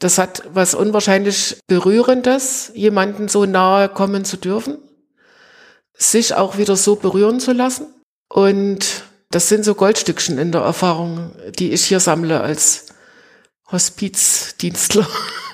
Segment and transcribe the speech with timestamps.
[0.00, 4.78] Das hat was unwahrscheinlich Berührendes, jemanden so nahe kommen zu dürfen,
[5.92, 7.86] sich auch wieder so berühren zu lassen.
[8.30, 12.86] Und das sind so Goldstückchen in der Erfahrung, die ich hier sammle als
[13.70, 15.06] Hospizdienstler,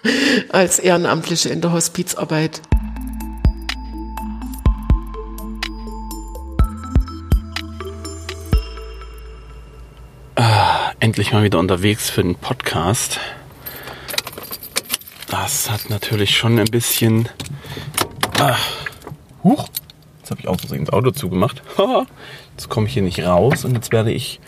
[0.51, 2.63] als Ehrenamtliche in der Hospizarbeit.
[10.37, 13.19] Ah, endlich mal wieder unterwegs für den Podcast.
[15.29, 17.29] Das hat natürlich schon ein bisschen.
[18.39, 18.57] Ah,
[19.43, 19.69] huch,
[20.21, 21.63] jetzt habe ich auch das Auto zugemacht.
[22.53, 24.41] jetzt komme ich hier nicht raus und jetzt werde ich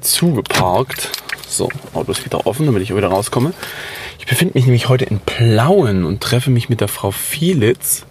[0.00, 1.10] zugeparkt.
[1.48, 3.52] So, Auto ist wieder offen, damit ich wieder rauskomme.
[4.18, 8.06] Ich befinde mich nämlich heute in Plauen und treffe mich mit der Frau Fielitz.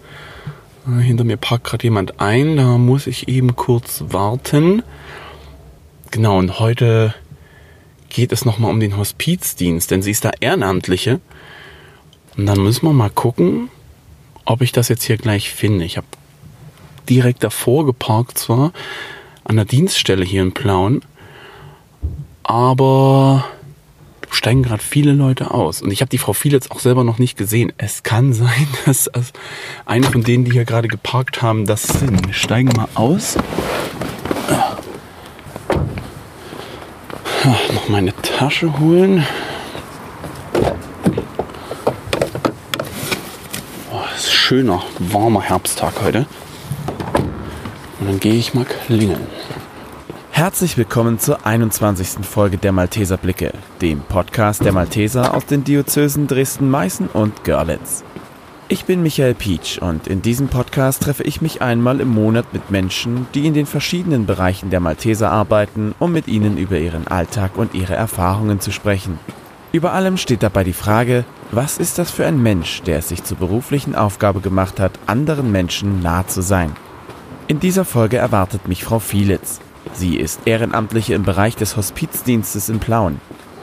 [0.86, 4.82] Ah, hinter mir parkt gerade jemand ein, da muss ich eben kurz warten.
[6.10, 7.14] Genau, und heute
[8.10, 11.20] geht es nochmal um den Hospizdienst, denn sie ist da Ehrenamtliche.
[12.36, 13.68] Und dann müssen wir mal gucken,
[14.44, 15.84] ob ich das jetzt hier gleich finde.
[15.84, 16.06] Ich habe
[17.08, 18.72] direkt davor geparkt zwar,
[19.44, 21.02] an der Dienststelle hier in Plauen,
[22.42, 23.44] aber
[24.30, 25.82] steigen gerade viele Leute aus.
[25.82, 27.72] Und ich habe die Frau viel jetzt auch selber noch nicht gesehen.
[27.76, 29.10] Es kann sein, dass
[29.84, 32.26] eine von denen, die hier gerade geparkt haben, das sind.
[32.26, 33.36] Wir steigen mal aus.
[37.72, 39.26] noch meine Tasche holen.
[43.90, 46.26] Oh, ist schöner, warmer Herbsttag heute.
[48.00, 49.20] Und dann gehe ich mal klingeln.
[50.32, 52.26] Herzlich willkommen zur 21.
[52.26, 58.02] Folge der Malteser Blicke, dem Podcast der Malteser aus den Diözesen Dresden, Meißen und Görlitz.
[58.66, 62.68] Ich bin Michael Pietsch und in diesem Podcast treffe ich mich einmal im Monat mit
[62.68, 67.52] Menschen, die in den verschiedenen Bereichen der Malteser arbeiten, um mit ihnen über ihren Alltag
[67.54, 69.20] und ihre Erfahrungen zu sprechen.
[69.70, 73.24] Über allem steht dabei die Frage, was ist das für ein Mensch, der es sich
[73.24, 76.74] zur beruflichen Aufgabe gemacht hat, anderen Menschen nah zu sein.
[77.46, 79.60] In dieser Folge erwartet mich Frau Fielitz.
[79.92, 83.20] Sie ist Ehrenamtliche im Bereich des Hospizdienstes in Plauen.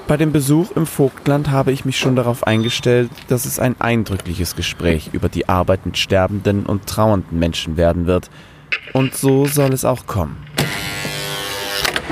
[0.07, 4.55] Bei dem Besuch im Vogtland habe ich mich schon darauf eingestellt, dass es ein eindrückliches
[4.55, 8.29] Gespräch über die Arbeit mit sterbenden und trauernden Menschen werden wird.
[8.93, 10.37] Und so soll es auch kommen.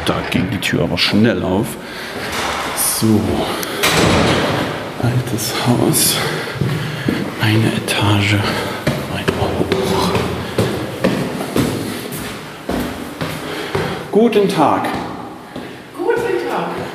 [0.06, 1.68] Da ging die Tür aber schnell auf.
[2.76, 3.20] So.
[5.02, 6.16] Altes Haus.
[7.42, 8.36] Eine Etage
[9.14, 10.12] weiter hoch.
[14.12, 14.90] Guten Tag.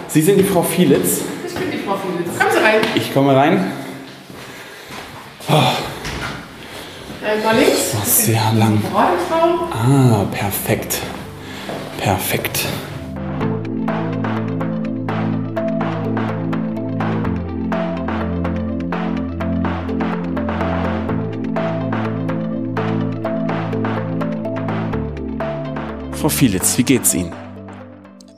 [0.08, 1.20] Sie sind die Frau Fielitz.
[1.46, 2.38] Ich bin die Frau Fielitz.
[2.38, 2.80] Kommen Sie rein.
[2.94, 3.72] Ich komme rein.
[5.48, 5.52] Oh.
[7.44, 7.92] Mal links.
[7.92, 8.82] Das ist sehr lang.
[8.94, 10.98] Ah, perfekt.
[11.98, 12.66] Perfekt.
[26.22, 27.32] Frau Fielitz, wie geht's Ihnen?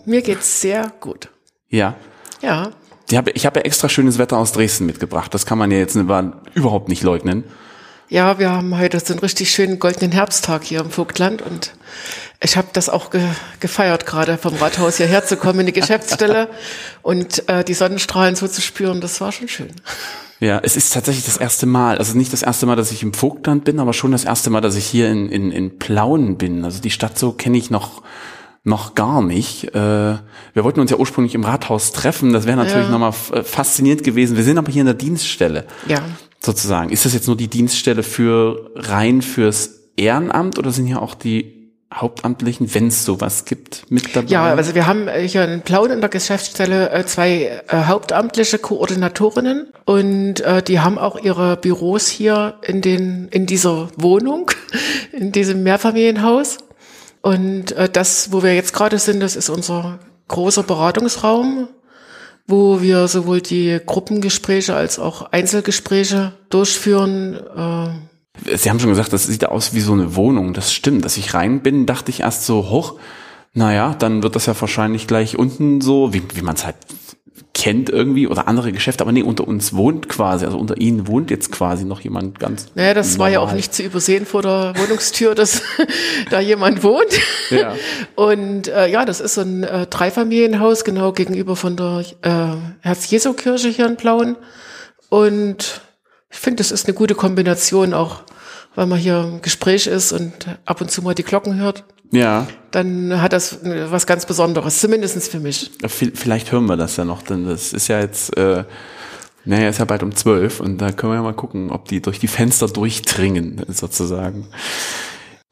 [0.06, 1.28] Mir geht's sehr gut.
[1.68, 1.94] Ja.
[2.40, 2.70] Ja.
[3.10, 5.34] Ich habe, ich habe ja extra schönes Wetter aus Dresden mitgebracht.
[5.34, 7.44] Das kann man ja jetzt überhaupt nicht leugnen.
[8.08, 11.74] Ja, wir haben heute so einen richtig schönen goldenen Herbsttag hier im Vogtland und
[12.42, 13.22] ich habe das auch ge
[13.60, 16.48] gefeiert, gerade vom Rathaus hierher zu kommen in die Geschäftsstelle
[17.02, 19.02] und äh, die Sonnenstrahlen so zu spüren.
[19.02, 19.74] Das war schon schön.
[20.40, 23.14] Ja, es ist tatsächlich das erste Mal, also nicht das erste Mal, dass ich im
[23.14, 26.64] Vogtland bin, aber schon das erste Mal, dass ich hier in, in, in Plauen bin.
[26.64, 28.02] Also die Stadt so kenne ich noch
[28.66, 29.74] noch gar nicht.
[29.74, 32.32] Äh, wir wollten uns ja ursprünglich im Rathaus treffen.
[32.32, 32.90] Das wäre natürlich ja.
[32.90, 34.38] nochmal äh, faszinierend gewesen.
[34.38, 35.66] Wir sind aber hier in der Dienststelle.
[35.86, 36.00] Ja.
[36.40, 36.90] Sozusagen.
[36.90, 41.63] Ist das jetzt nur die Dienststelle für rein fürs Ehrenamt oder sind hier auch die
[41.94, 44.28] Hauptamtlichen, wenn es sowas gibt, mit dabei?
[44.28, 50.42] Ja, also wir haben hier in Plauen in der Geschäftsstelle äh, zwei hauptamtliche Koordinatorinnen und
[50.68, 54.50] die haben auch ihre Büros hier in den in dieser Wohnung,
[55.12, 56.58] in diesem Mehrfamilienhaus.
[57.24, 61.68] Und äh, das, wo wir jetzt gerade sind, das ist unser großer Beratungsraum,
[62.46, 67.40] wo wir sowohl die Gruppengespräche als auch Einzelgespräche durchführen.
[68.42, 70.54] Sie haben schon gesagt, das sieht aus wie so eine Wohnung.
[70.54, 71.04] Das stimmt.
[71.04, 72.98] Dass ich rein bin, dachte ich erst so, hoch,
[73.52, 76.76] naja, dann wird das ja wahrscheinlich gleich unten so, wie, wie man es halt
[77.54, 81.30] kennt irgendwie oder andere Geschäfte, aber nee, unter uns wohnt quasi, also unter ihnen wohnt
[81.30, 82.66] jetzt quasi noch jemand ganz.
[82.74, 83.18] Naja, das normal.
[83.20, 85.62] war ja auch nicht zu übersehen vor der Wohnungstür, dass
[86.30, 87.12] da jemand wohnt.
[87.50, 87.74] Ja.
[88.16, 93.68] Und äh, ja, das ist so ein äh, Dreifamilienhaus, genau gegenüber von der äh, Herz-Jesu-Kirche
[93.68, 94.36] hier in Plauen.
[95.08, 95.80] Und
[96.34, 98.24] ich finde, das ist eine gute Kombination auch,
[98.74, 100.32] weil man hier im Gespräch ist und
[100.66, 101.84] ab und zu mal die Glocken hört.
[102.10, 102.46] Ja.
[102.72, 105.70] Dann hat das was ganz Besonderes, zumindest für mich.
[105.86, 108.64] Vielleicht hören wir das ja noch, denn das ist ja jetzt, äh,
[109.46, 112.00] Naja, ist ja bald um zwölf und da können wir ja mal gucken, ob die
[112.00, 114.46] durch die Fenster durchdringen, sozusagen.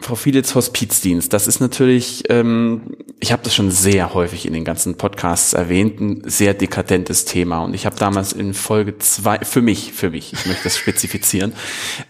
[0.02, 4.64] Frau Fielitz Hospizdienst, das ist natürlich, ähm, ich habe das schon sehr häufig in den
[4.64, 7.60] ganzen Podcasts erwähnt, ein sehr dekadentes Thema.
[7.60, 11.52] Und ich habe damals in Folge zwei, für mich, für mich, ich möchte das spezifizieren,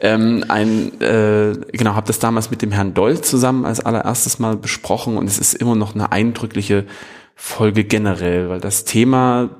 [0.01, 4.57] ähm, ein, äh, genau, habe das damals mit dem Herrn Doll zusammen als allererstes mal
[4.57, 6.87] besprochen und es ist immer noch eine eindrückliche
[7.35, 9.51] Folge generell, weil das Thema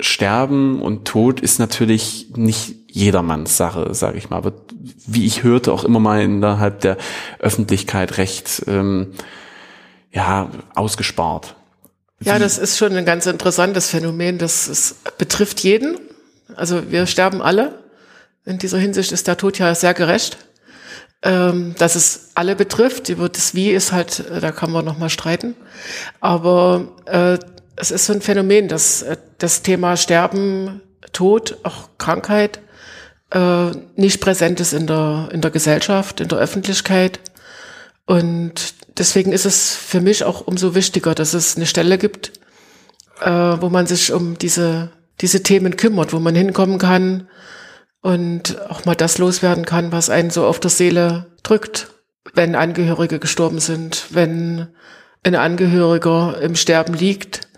[0.00, 4.44] Sterben und Tod ist natürlich nicht jedermanns Sache, sage ich mal.
[4.44, 4.74] Wird,
[5.06, 6.96] wie ich hörte, auch immer mal innerhalb der
[7.38, 9.12] Öffentlichkeit recht ähm,
[10.12, 11.56] ja ausgespart.
[12.20, 14.38] Ja, das ist schon ein ganz interessantes Phänomen.
[14.38, 15.98] Das ist, betrifft jeden.
[16.54, 17.82] Also wir sterben alle.
[18.44, 20.38] In dieser Hinsicht ist der Tod ja sehr gerecht.
[21.24, 23.08] Ähm, dass es alle betrifft.
[23.08, 25.54] Über das Wie ist halt, da kann man noch mal streiten.
[26.20, 27.38] Aber äh,
[27.76, 30.82] es ist so ein Phänomen, dass äh, das Thema Sterben,
[31.12, 32.60] Tod, auch Krankheit
[33.30, 37.20] äh, nicht präsent ist in der, in der Gesellschaft, in der Öffentlichkeit.
[38.06, 42.32] Und deswegen ist es für mich auch umso wichtiger, dass es eine Stelle gibt,
[43.20, 44.90] äh, wo man sich um diese,
[45.20, 47.28] diese Themen kümmert, wo man hinkommen kann
[48.00, 51.88] und auch mal das loswerden kann, was einen so auf der Seele drückt,
[52.34, 54.68] wenn Angehörige gestorben sind, wenn
[55.24, 57.51] ein Angehöriger im Sterben liegt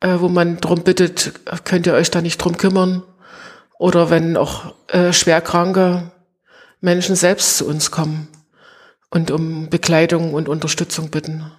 [0.00, 1.32] äh, wo man drum bittet,
[1.64, 3.02] könnt ihr euch da nicht drum kümmern?
[3.78, 6.10] Oder wenn auch äh, schwerkranke
[6.80, 8.28] Menschen selbst zu uns kommen
[9.10, 11.50] und um Bekleidung und Unterstützung bitten.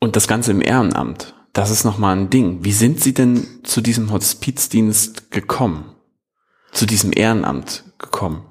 [0.00, 2.64] Und das Ganze im Ehrenamt, das ist nochmal ein Ding.
[2.64, 5.94] Wie sind Sie denn zu diesem Hospizdienst gekommen?
[6.72, 8.44] Zu diesem Ehrenamt gekommen?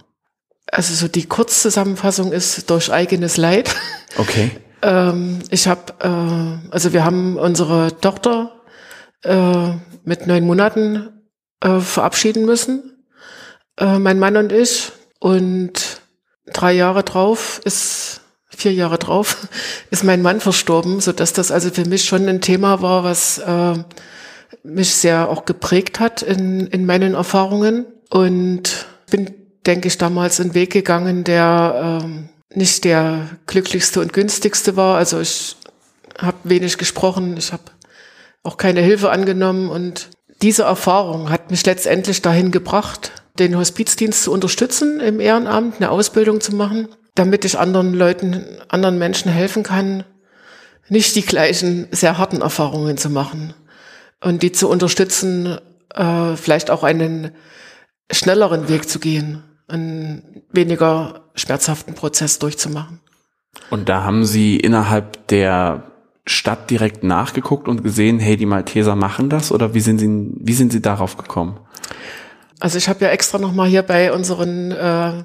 [0.71, 3.75] Also so die Kurzzusammenfassung ist durch eigenes Leid.
[4.17, 4.51] Okay.
[4.81, 8.54] ähm, ich habe, äh, also wir haben unsere Tochter
[9.25, 9.73] äh,
[10.03, 11.09] mit neun Monaten
[11.61, 13.03] äh, verabschieden müssen,
[13.77, 14.91] äh, mein Mann und ich.
[15.19, 16.01] Und
[16.45, 19.47] drei Jahre drauf ist, vier Jahre drauf,
[19.91, 23.39] ist mein Mann verstorben, so dass das also für mich schon ein Thema war, was
[23.39, 23.75] äh,
[24.63, 27.85] mich sehr auch geprägt hat in, in meinen Erfahrungen.
[28.09, 29.33] Und bin,
[29.65, 34.97] denke ich, damals einen Weg gegangen, der äh, nicht der glücklichste und günstigste war.
[34.97, 35.57] Also ich
[36.17, 37.63] habe wenig gesprochen, ich habe
[38.45, 39.69] auch keine Hilfe angenommen.
[39.69, 40.09] Und
[40.41, 46.41] diese Erfahrung hat mich letztendlich dahin gebracht, den Hospizdienst zu unterstützen im Ehrenamt, eine Ausbildung
[46.41, 50.03] zu machen, damit ich anderen Leuten, anderen Menschen helfen kann,
[50.87, 53.53] nicht die gleichen sehr harten Erfahrungen zu machen
[54.21, 55.57] und die zu unterstützen,
[55.93, 57.31] äh, vielleicht auch einen
[58.11, 63.01] schnelleren Weg zu gehen, einen weniger schmerzhaften Prozess durchzumachen.
[63.69, 65.91] Und da haben Sie innerhalb der
[66.27, 70.53] Stadt direkt nachgeguckt und gesehen, hey, die Malteser machen das oder wie sind Sie, wie
[70.53, 71.59] sind Sie darauf gekommen?
[72.59, 75.23] Also ich habe ja extra nochmal hier bei unseren äh,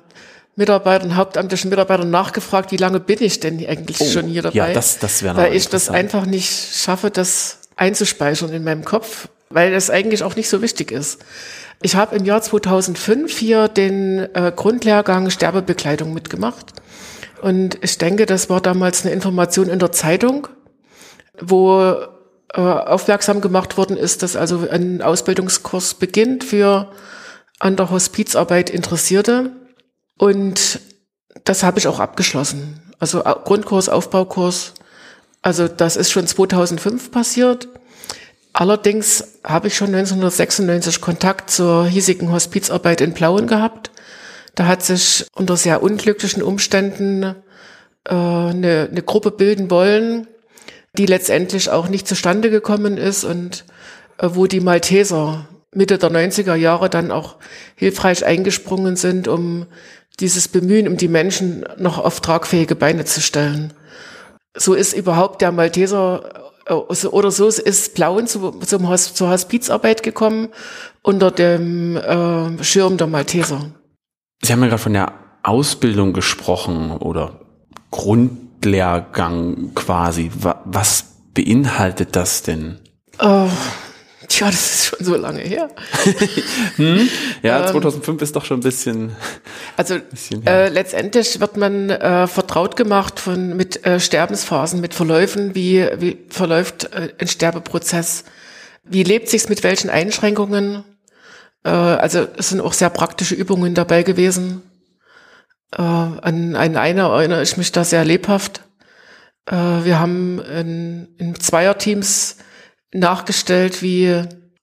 [0.56, 4.56] Mitarbeitern, hauptamtlichen Mitarbeitern nachgefragt, wie lange bin ich denn eigentlich oh, schon hier dabei?
[4.56, 9.29] Ja, das, das wäre Weil ich das einfach nicht schaffe, das einzuspeichern in meinem Kopf,
[9.49, 11.25] weil das eigentlich auch nicht so wichtig ist.
[11.81, 16.75] Ich habe im Jahr 2005 hier den äh, Grundlehrgang Sterbebekleidung mitgemacht.
[17.41, 20.49] Und ich denke, das war damals eine Information in der Zeitung
[21.40, 21.96] wo
[22.52, 26.90] äh, aufmerksam gemacht worden ist, dass also ein Ausbildungskurs beginnt für
[27.58, 29.52] an der Hospizarbeit Interessierte.
[30.19, 30.81] Und
[31.44, 32.81] das habe ich auch abgeschlossen.
[32.98, 34.74] Also Grundkurs, Aufbaukurs.
[35.43, 37.69] Also das ist schon 2005 passiert.
[38.53, 43.91] Allerdings habe ich schon 1996 Kontakt zur hiesigen Hospizarbeit in Plauen gehabt.
[44.55, 47.22] Da hat sich unter sehr unglücklichen Umständen
[48.05, 50.26] äh, eine, eine Gruppe bilden wollen,
[50.99, 53.65] die letztendlich auch nicht zustande gekommen ist und
[54.19, 57.37] äh, wo die Malteser Mitte der 90er Jahre dann auch
[57.77, 59.67] hilfreich eingesprungen sind, um
[60.19, 63.73] dieses Bemühen, um die Menschen noch auf tragfähige Beine zu stellen.
[64.56, 70.49] So ist überhaupt der Malteser äh, oder so ist Plauen zu, zum, zur Hospizarbeit gekommen
[71.03, 73.70] unter dem äh, Schirm der Malteser.
[74.43, 77.41] Sie haben ja gerade von der Ausbildung gesprochen oder
[77.91, 80.31] Grund Grundlehrgang quasi.
[80.64, 82.79] Was beinhaltet das denn?
[83.19, 83.48] Oh,
[84.29, 85.70] tja, das ist schon so lange her.
[86.76, 87.08] hm?
[87.43, 89.17] Ja, 2005 ähm, ist doch schon ein bisschen.
[89.76, 95.55] Also bisschen äh, letztendlich wird man äh, vertraut gemacht von mit äh, Sterbensphasen, mit Verläufen,
[95.55, 98.24] wie wie verläuft äh, ein Sterbeprozess,
[98.84, 100.84] wie lebt sich's mit welchen Einschränkungen.
[101.64, 104.62] Äh, also es sind auch sehr praktische Übungen dabei gewesen.
[105.72, 108.62] Äh, an, an eine erinnere ich mich da sehr lebhaft.
[109.46, 112.39] Äh, wir haben in, in Zweierteams
[112.93, 114.22] nachgestellt, wie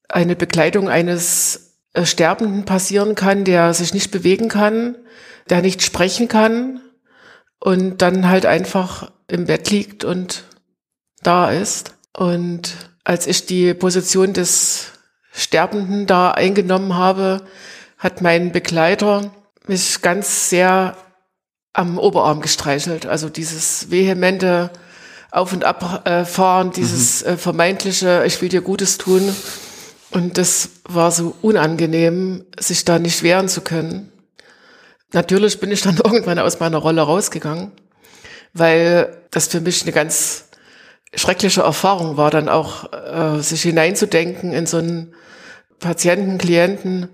[0.10, 4.96] eine Bekleidung eines äh, Sterbenden passieren kann, der sich nicht bewegen kann,
[5.50, 6.82] der nicht sprechen kann
[7.60, 10.44] und dann halt einfach im Bett liegt und
[11.24, 11.96] da ist.
[12.14, 14.92] Und als ich die Position des
[15.32, 17.44] Sterbenden da eingenommen habe,
[17.98, 19.32] hat mein Begleiter
[19.70, 20.96] mich ganz sehr
[21.74, 23.06] am Oberarm gestreichelt.
[23.06, 24.72] Also dieses vehemente
[25.32, 27.38] Auf- und Abfahren, dieses mhm.
[27.38, 29.36] vermeintliche, ich will dir Gutes tun.
[30.12, 34.12] Und das war so unangenehm, sich da nicht wehren zu können.
[35.14, 37.72] Natürlich bin ich dann irgendwann aus meiner Rolle rausgegangen,
[38.54, 40.46] weil das für mich eine ganz
[41.14, 45.14] schreckliche Erfahrung war, dann auch äh, sich hineinzudenken in so einen
[45.80, 47.10] Patienten, Klienten,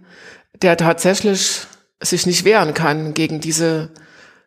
[0.62, 1.67] der tatsächlich
[2.01, 3.91] sich nicht wehren kann gegen diese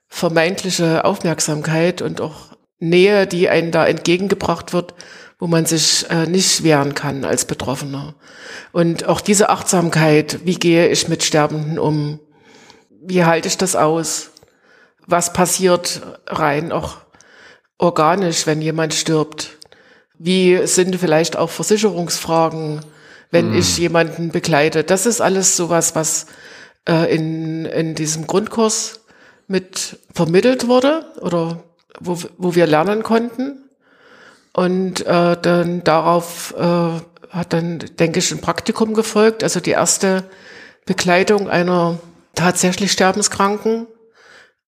[0.08, 4.94] vermeintliche Aufmerksamkeit und auch Nähe, die einem da entgegengebracht wird,
[5.38, 8.14] wo man sich äh, nicht wehren kann als Betroffener.
[8.72, 12.20] Und auch diese Achtsamkeit, wie gehe ich mit Sterbenden um?
[12.90, 14.30] Wie halte ich das aus?
[15.06, 16.98] Was passiert rein auch
[17.78, 19.58] organisch, wenn jemand stirbt?
[20.18, 22.80] Wie sind vielleicht auch Versicherungsfragen,
[23.30, 23.58] wenn mm.
[23.58, 24.82] ich jemanden begleite?
[24.82, 26.26] Das ist alles sowas, was
[26.88, 29.00] äh, in, in diesem Grundkurs
[29.46, 31.62] mit vermittelt wurde oder
[32.00, 33.64] wo, wo wir lernen konnten.
[34.52, 37.00] Und äh, dann darauf äh,
[37.30, 40.24] hat dann, denke ich, ein Praktikum gefolgt, also die erste
[40.86, 41.98] Begleitung einer
[42.34, 43.86] tatsächlich Sterbenskranken.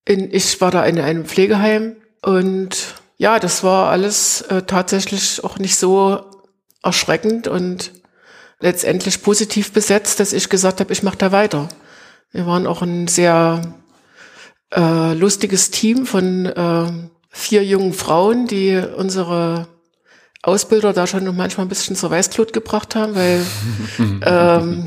[0.05, 5.59] In, ich war da in einem Pflegeheim und ja, das war alles äh, tatsächlich auch
[5.59, 6.21] nicht so
[6.83, 7.93] erschreckend und
[8.61, 11.69] letztendlich positiv besetzt, dass ich gesagt habe, ich mache da weiter.
[12.31, 13.63] Wir waren auch ein sehr
[14.75, 16.87] äh, lustiges Team von äh,
[17.31, 19.69] vier jungen Frauen, die unsere
[20.43, 23.45] Ausbilder da schon manchmal ein bisschen zur Weißglut gebracht haben, weil
[24.27, 24.87] ähm,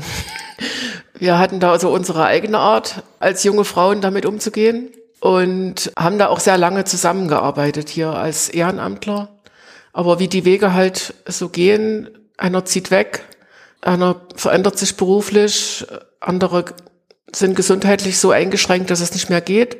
[1.18, 6.28] wir hatten da also unsere eigene Art, als junge Frauen damit umzugehen und haben da
[6.28, 9.40] auch sehr lange zusammengearbeitet hier als Ehrenamtler.
[9.92, 13.24] Aber wie die Wege halt so gehen, einer zieht weg,
[13.82, 15.86] einer verändert sich beruflich,
[16.20, 16.64] andere
[17.34, 19.78] sind gesundheitlich so eingeschränkt, dass es nicht mehr geht.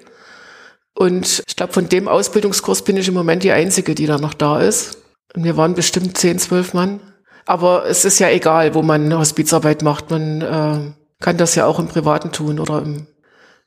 [0.95, 4.35] Und ich glaube, von dem Ausbildungskurs bin ich im Moment die Einzige, die da noch
[4.35, 4.99] da ist.
[5.35, 7.01] Und wir waren bestimmt zehn, zwölf Mann.
[7.47, 10.11] Aber es ist ja egal, wo man Hospizarbeit macht.
[10.11, 13.07] Man äh, kann das ja auch im Privaten tun oder im,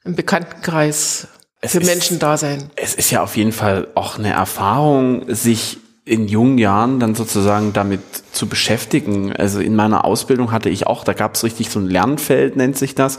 [0.04, 1.27] im Bekanntenkreis
[1.62, 2.70] es für ist, Menschen da sein.
[2.75, 7.74] Es ist ja auf jeden Fall auch eine Erfahrung, sich in jungen Jahren dann sozusagen
[7.74, 8.01] damit
[8.32, 9.34] zu beschäftigen.
[9.36, 12.77] Also in meiner Ausbildung hatte ich auch, da gab es richtig so ein Lernfeld, nennt
[12.77, 13.18] sich das.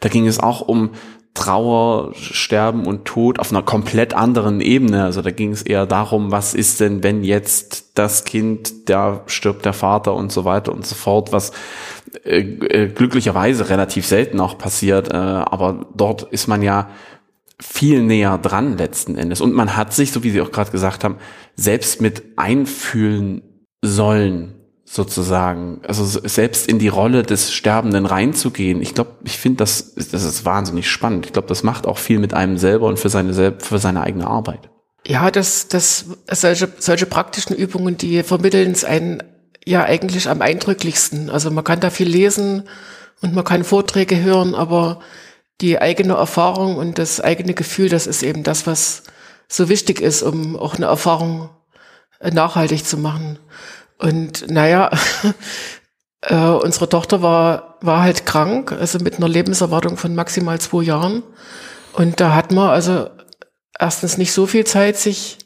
[0.00, 0.90] Da ging es auch um
[1.36, 5.04] Trauer, Sterben und Tod auf einer komplett anderen Ebene.
[5.04, 9.64] Also da ging es eher darum, was ist denn, wenn jetzt das Kind, da stirbt
[9.64, 11.52] der Vater und so weiter und so fort, was
[12.24, 15.12] äh, äh, glücklicherweise relativ selten auch passiert.
[15.12, 16.88] Äh, aber dort ist man ja
[17.60, 19.40] viel näher dran letzten Endes.
[19.40, 21.16] Und man hat sich, so wie Sie auch gerade gesagt haben,
[21.54, 23.42] selbst mit einfühlen
[23.82, 24.54] sollen
[24.88, 28.80] sozusagen, also selbst in die Rolle des Sterbenden reinzugehen.
[28.80, 31.26] Ich glaube, ich finde das, das ist wahnsinnig spannend.
[31.26, 34.26] Ich glaube, das macht auch viel mit einem selber und für seine, für seine eigene
[34.26, 34.70] Arbeit.
[35.04, 39.22] Ja, das, das, solche, solche praktischen Übungen, die vermitteln es einen
[39.66, 41.30] ja eigentlich am eindrücklichsten.
[41.30, 42.68] Also man kann da viel lesen
[43.20, 45.00] und man kann Vorträge hören, aber
[45.60, 49.02] die eigene Erfahrung und das eigene Gefühl, das ist eben das, was
[49.48, 51.50] so wichtig ist, um auch eine Erfahrung
[52.20, 53.38] nachhaltig zu machen.
[53.98, 54.90] Und naja,
[56.22, 61.22] äh, unsere Tochter war, war halt krank, also mit einer Lebenserwartung von maximal zwei Jahren.
[61.92, 63.08] Und da hat man also
[63.78, 65.38] erstens nicht so viel Zeit, sich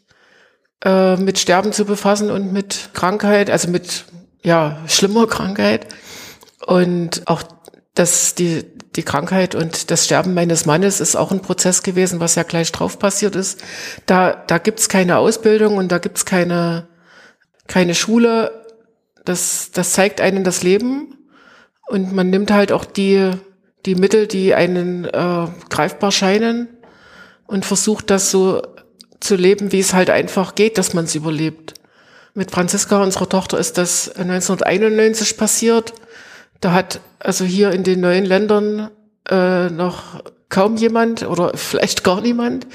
[0.85, 4.05] äh, mit Sterben zu befassen und mit Krankheit, also mit
[4.43, 5.87] ja schlimmer Krankheit.
[6.67, 7.43] Und auch
[7.95, 8.65] das, die,
[8.97, 12.73] die Krankheit und das Sterben meines Mannes ist auch ein Prozess gewesen, was ja gleich
[12.73, 13.63] drauf passiert ist.
[14.07, 16.89] Da, da gibt's keine Ausbildung und da gibt's keine
[17.71, 18.67] keine Schule.
[19.25, 21.17] Das, das zeigt einen das Leben
[21.89, 23.31] und man nimmt halt auch die,
[23.87, 26.69] die Mittel, die einen äh, greifbar scheinen
[27.47, 28.63] und versucht das so
[29.21, 31.75] zu leben, wie es halt einfach geht, dass man es überlebt.
[32.35, 35.93] Mit Franziska, unserer Tochter, ist das 1991 passiert.
[36.61, 38.91] Da hat also hier in den neuen Ländern
[39.29, 42.67] äh, noch kaum jemand oder vielleicht gar niemand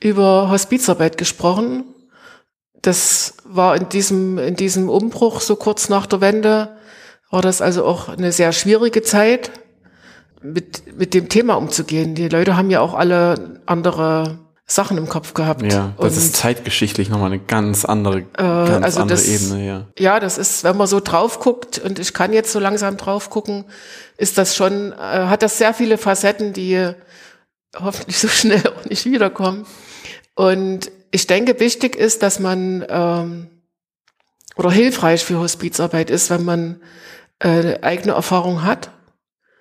[0.00, 1.84] über Hospizarbeit gesprochen
[2.82, 6.76] das war in diesem, in diesem Umbruch so kurz nach der Wende,
[7.30, 9.50] war das also auch eine sehr schwierige Zeit,
[10.42, 12.14] mit, mit dem Thema umzugehen.
[12.14, 15.62] Die Leute haben ja auch alle andere Sachen im Kopf gehabt.
[15.62, 19.86] Ja, das Und, ist zeitgeschichtlich nochmal eine ganz andere, ganz also andere das- Ebene, ja.
[19.98, 23.30] Ja, das ist, wenn man so drauf guckt, und ich kann jetzt so langsam drauf
[23.30, 23.64] gucken,
[24.16, 26.92] ist das schon, äh, hat das sehr viele Facetten, die
[27.76, 29.66] hoffentlich so schnell auch nicht wiederkommen.
[30.38, 33.48] Und ich denke, wichtig ist, dass man, ähm,
[34.54, 36.80] oder hilfreich für Hospizarbeit ist, wenn man
[37.40, 38.92] äh, eigene Erfahrung hat.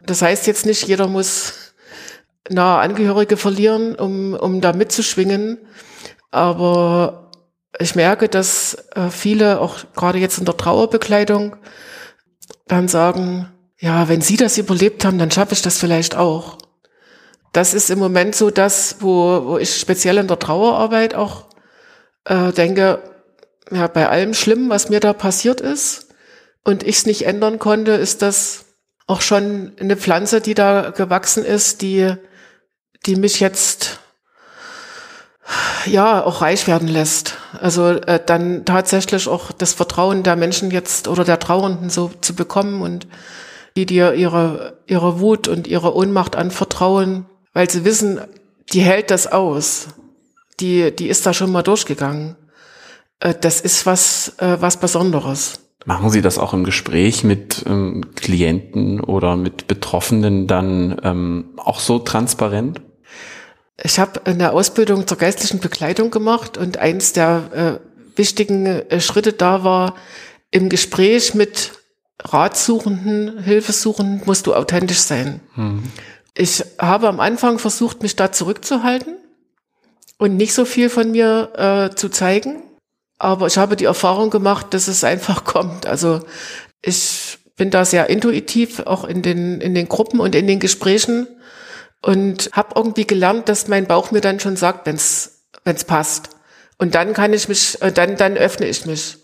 [0.03, 1.73] Das heißt jetzt nicht, jeder muss
[2.47, 5.57] nahe Angehörige verlieren, um, um da mitzuschwingen.
[6.29, 7.31] Aber
[7.79, 11.55] ich merke, dass äh, viele, auch gerade jetzt in der Trauerbekleidung,
[12.67, 16.59] dann sagen, ja, wenn Sie das überlebt haben, dann schaffe ich das vielleicht auch.
[17.57, 21.45] Das ist im Moment so das, wo, wo ich speziell in der Trauerarbeit auch
[22.25, 23.01] äh, denke,
[23.71, 26.09] ja, bei allem Schlimmen, was mir da passiert ist
[26.63, 28.65] und ich es nicht ändern konnte, ist das
[29.07, 32.13] auch schon eine Pflanze, die da gewachsen ist, die,
[33.07, 34.01] die mich jetzt
[35.87, 37.39] ja auch reich werden lässt.
[37.59, 42.35] Also äh, dann tatsächlich auch das Vertrauen der Menschen jetzt oder der Trauernden so zu
[42.35, 43.07] bekommen und
[43.75, 47.25] die dir ihre, ihre Wut und ihre Ohnmacht anvertrauen,
[47.57, 48.21] weil sie wissen,
[48.71, 49.87] die hält das aus.
[50.59, 52.35] Die, die ist da schon mal durchgegangen.
[53.19, 55.61] Äh, das ist was, äh, was Besonderes.
[55.83, 61.79] Machen Sie das auch im Gespräch mit ähm, Klienten oder mit Betroffenen dann ähm, auch
[61.79, 62.79] so transparent?
[63.81, 69.33] Ich habe eine Ausbildung zur geistlichen Begleitung gemacht und eins der äh, wichtigen äh, Schritte
[69.33, 69.95] da war,
[70.51, 71.71] im Gespräch mit
[72.23, 75.39] Ratsuchenden, Hilfesuchenden musst du authentisch sein.
[76.39, 79.17] Ich habe am Anfang versucht, mich da zurückzuhalten
[80.19, 81.51] und nicht so viel von mir
[81.91, 82.61] äh, zu zeigen.
[83.17, 85.87] Aber ich habe die Erfahrung gemacht, dass es einfach kommt.
[85.87, 86.21] Also
[86.83, 91.27] ich bin da sehr intuitiv, auch in den, in den Gruppen und in den Gesprächen
[92.03, 96.29] und habe irgendwie gelernt, dass mein Bauch mir dann schon sagt, wenn's wenn's passt.
[96.77, 99.17] Und dann kann ich mich, äh, dann dann öffne ich mich.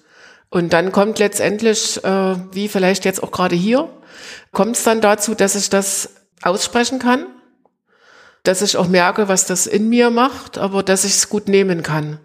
[0.50, 3.88] Und dann kommt letztendlich, äh, wie vielleicht jetzt auch gerade hier,
[4.52, 6.10] kommt es dann dazu, dass ich das
[6.46, 7.26] aussprechen kann,
[8.44, 11.84] dass ich auch merke, was das in mir macht, aber dass ich es gut nehmen
[11.84, 12.20] kann.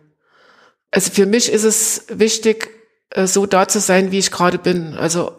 [0.90, 2.70] Also für mich ist es wichtig,
[3.10, 4.94] äh, so da zu sein, wie ich gerade bin.
[4.96, 5.32] Also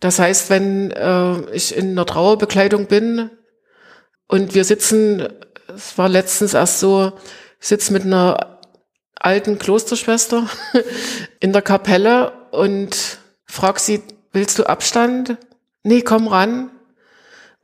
[0.00, 3.30] das heißt, wenn äh, ich in einer Trauerbekleidung bin
[4.28, 5.26] und wir sitzen,
[5.74, 7.12] es war letztens erst so,
[7.60, 8.60] ich sitze mit einer
[9.14, 10.46] alten Klosterschwester
[11.40, 15.38] in der Kapelle und frag sie, willst du Abstand?
[15.82, 16.70] Nee, komm ran.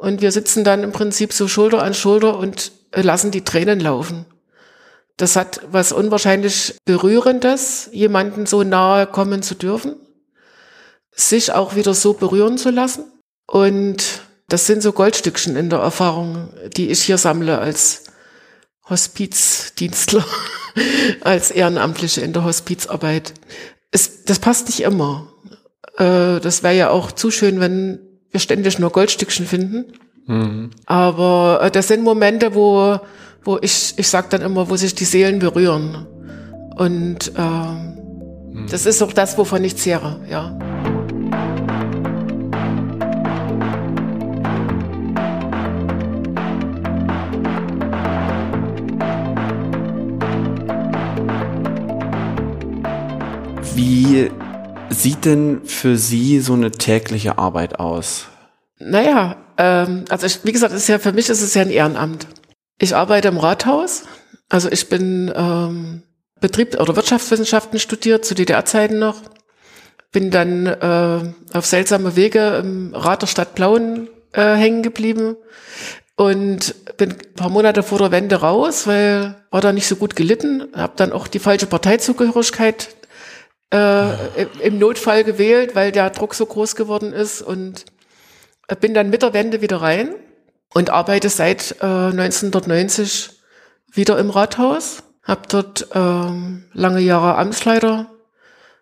[0.01, 3.81] Und wir sitzen dann im Prinzip so Schulter an Schulter und äh, lassen die Tränen
[3.81, 4.25] laufen.
[5.19, 9.97] Das hat was unwahrscheinlich Berührendes, jemanden so nahe kommen zu dürfen,
[11.11, 13.13] sich auch wieder so berühren zu lassen.
[13.47, 18.05] Und das sind so Goldstückchen in der Erfahrung, die ich hier sammle als
[18.89, 20.25] Hospizdienstler,
[21.21, 23.35] als Ehrenamtliche in der Hospizarbeit.
[23.91, 25.31] Es, das passt nicht immer.
[25.99, 29.87] Äh, das wäre ja auch zu schön, wenn wir ständig nur Goldstückchen finden.
[30.87, 32.99] Aber äh, das sind Momente, wo,
[33.43, 36.07] wo ich, ich sag dann immer, wo sich die Seelen berühren.
[36.77, 40.57] Und ähm, das ist auch das, wovon ich zehre, ja.
[53.75, 54.31] Wie
[54.91, 58.27] sieht denn für Sie so eine tägliche Arbeit aus?
[58.79, 62.27] Naja, ähm, also ich, wie gesagt, ist ja für mich ist es ja ein Ehrenamt.
[62.79, 64.05] Ich arbeite im Rathaus,
[64.49, 66.03] also ich bin ähm,
[66.41, 69.21] Betrieb oder Wirtschaftswissenschaften studiert zu DDR-Zeiten noch,
[70.13, 75.37] bin dann äh, auf seltsame Wege im Rat der Stadt Plauen äh, hängen geblieben
[76.17, 80.17] und bin ein paar Monate vor der Wende raus, weil war da nicht so gut
[80.17, 82.89] gelitten, habe dann auch die falsche Parteizugehörigkeit
[83.73, 87.85] äh, im Notfall gewählt, weil der Druck so groß geworden ist und
[88.81, 90.15] bin dann mit der Wende wieder rein
[90.75, 93.31] und arbeite seit äh, 1990
[93.93, 95.03] wieder im Rathaus.
[95.23, 98.07] Habe dort ähm, lange Jahre Amtsleiter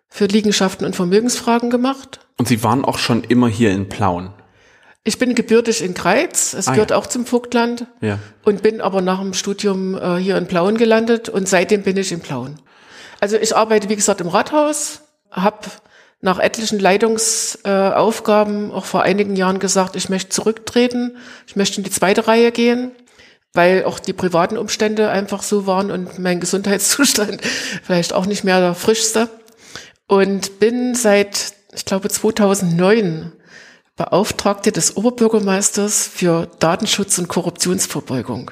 [0.07, 2.19] für Liegenschaften und Vermögensfragen gemacht.
[2.37, 4.31] Und Sie waren auch schon immer hier in Plauen.
[5.03, 6.97] Ich bin gebürtig in Greiz, es Ah, gehört ja.
[6.97, 8.19] auch zum Vogtland Ja.
[8.43, 12.11] und bin aber nach dem Studium äh, hier in Plauen gelandet und seitdem bin ich
[12.11, 12.59] in Plauen.
[13.19, 15.01] Also ich arbeite, wie gesagt, im Rathaus,
[15.31, 15.67] habe
[16.21, 21.83] nach etlichen Leitungsaufgaben äh, auch vor einigen Jahren gesagt, ich möchte zurücktreten, ich möchte in
[21.83, 22.91] die zweite Reihe gehen,
[23.53, 27.41] weil auch die privaten Umstände einfach so waren und mein Gesundheitszustand
[27.83, 29.29] vielleicht auch nicht mehr der frischste.
[30.07, 33.31] Und bin seit, ich glaube, 2009
[33.95, 38.51] Beauftragte des Oberbürgermeisters für Datenschutz und Korruptionsverbeugung.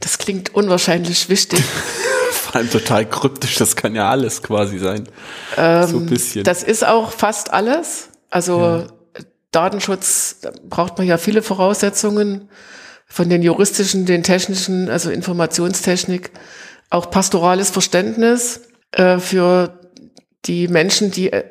[0.00, 1.62] Das klingt unwahrscheinlich wichtig.
[2.48, 5.06] Vor allem total kryptisch, das kann ja alles quasi sein.
[5.58, 6.44] Ähm, so ein bisschen.
[6.44, 8.08] Das ist auch fast alles.
[8.30, 8.86] Also ja.
[9.50, 12.48] Datenschutz, da braucht man ja viele Voraussetzungen
[13.06, 16.30] von den juristischen, den technischen, also Informationstechnik,
[16.88, 19.78] auch pastorales Verständnis äh, für
[20.46, 21.44] die Menschen, die äh,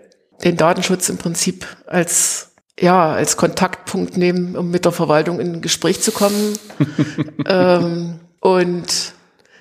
[0.43, 5.62] den Datenschutz im Prinzip als ja als Kontaktpunkt nehmen, um mit der Verwaltung in ein
[5.62, 6.57] Gespräch zu kommen.
[7.45, 9.13] ähm, und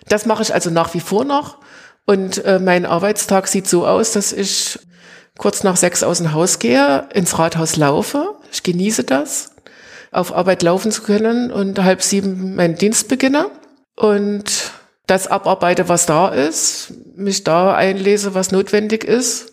[0.09, 1.59] das mache ich also nach wie vor noch.
[2.05, 4.79] Und äh, mein Arbeitstag sieht so aus, dass ich
[5.39, 8.37] kurz nach sechs aus dem Haus gehe, ins Rathaus laufe.
[8.53, 9.51] Ich genieße das,
[10.13, 13.51] auf Arbeit laufen zu können und halb sieben meinen Dienst beginne
[13.97, 14.73] und
[15.07, 19.53] das abarbeite, was da ist, mich da einlese, was notwendig ist,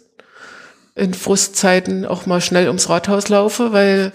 [0.96, 4.12] in Frustzeiten auch mal schnell ums Rathaus laufe, weil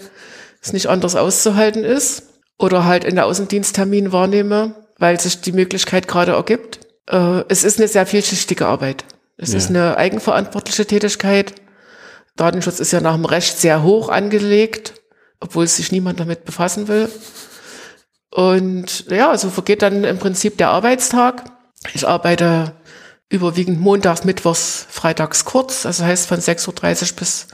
[0.61, 2.23] es nicht anders auszuhalten ist
[2.57, 6.81] oder halt in der Außendiensttermin wahrnehme, weil sich die Möglichkeit gerade ergibt.
[7.07, 9.05] Äh, es ist eine sehr vielschichtige Arbeit.
[9.37, 9.57] Es ja.
[9.57, 11.53] ist eine eigenverantwortliche Tätigkeit.
[12.35, 14.93] Datenschutz ist ja nach dem Recht sehr hoch angelegt,
[15.39, 17.09] obwohl sich niemand damit befassen will.
[18.31, 21.43] Und ja, so vergeht dann im Prinzip der Arbeitstag.
[21.93, 22.73] Ich arbeite
[23.29, 27.47] überwiegend montags, mittwochs, freitags kurz, also heißt von 6.30 Uhr bis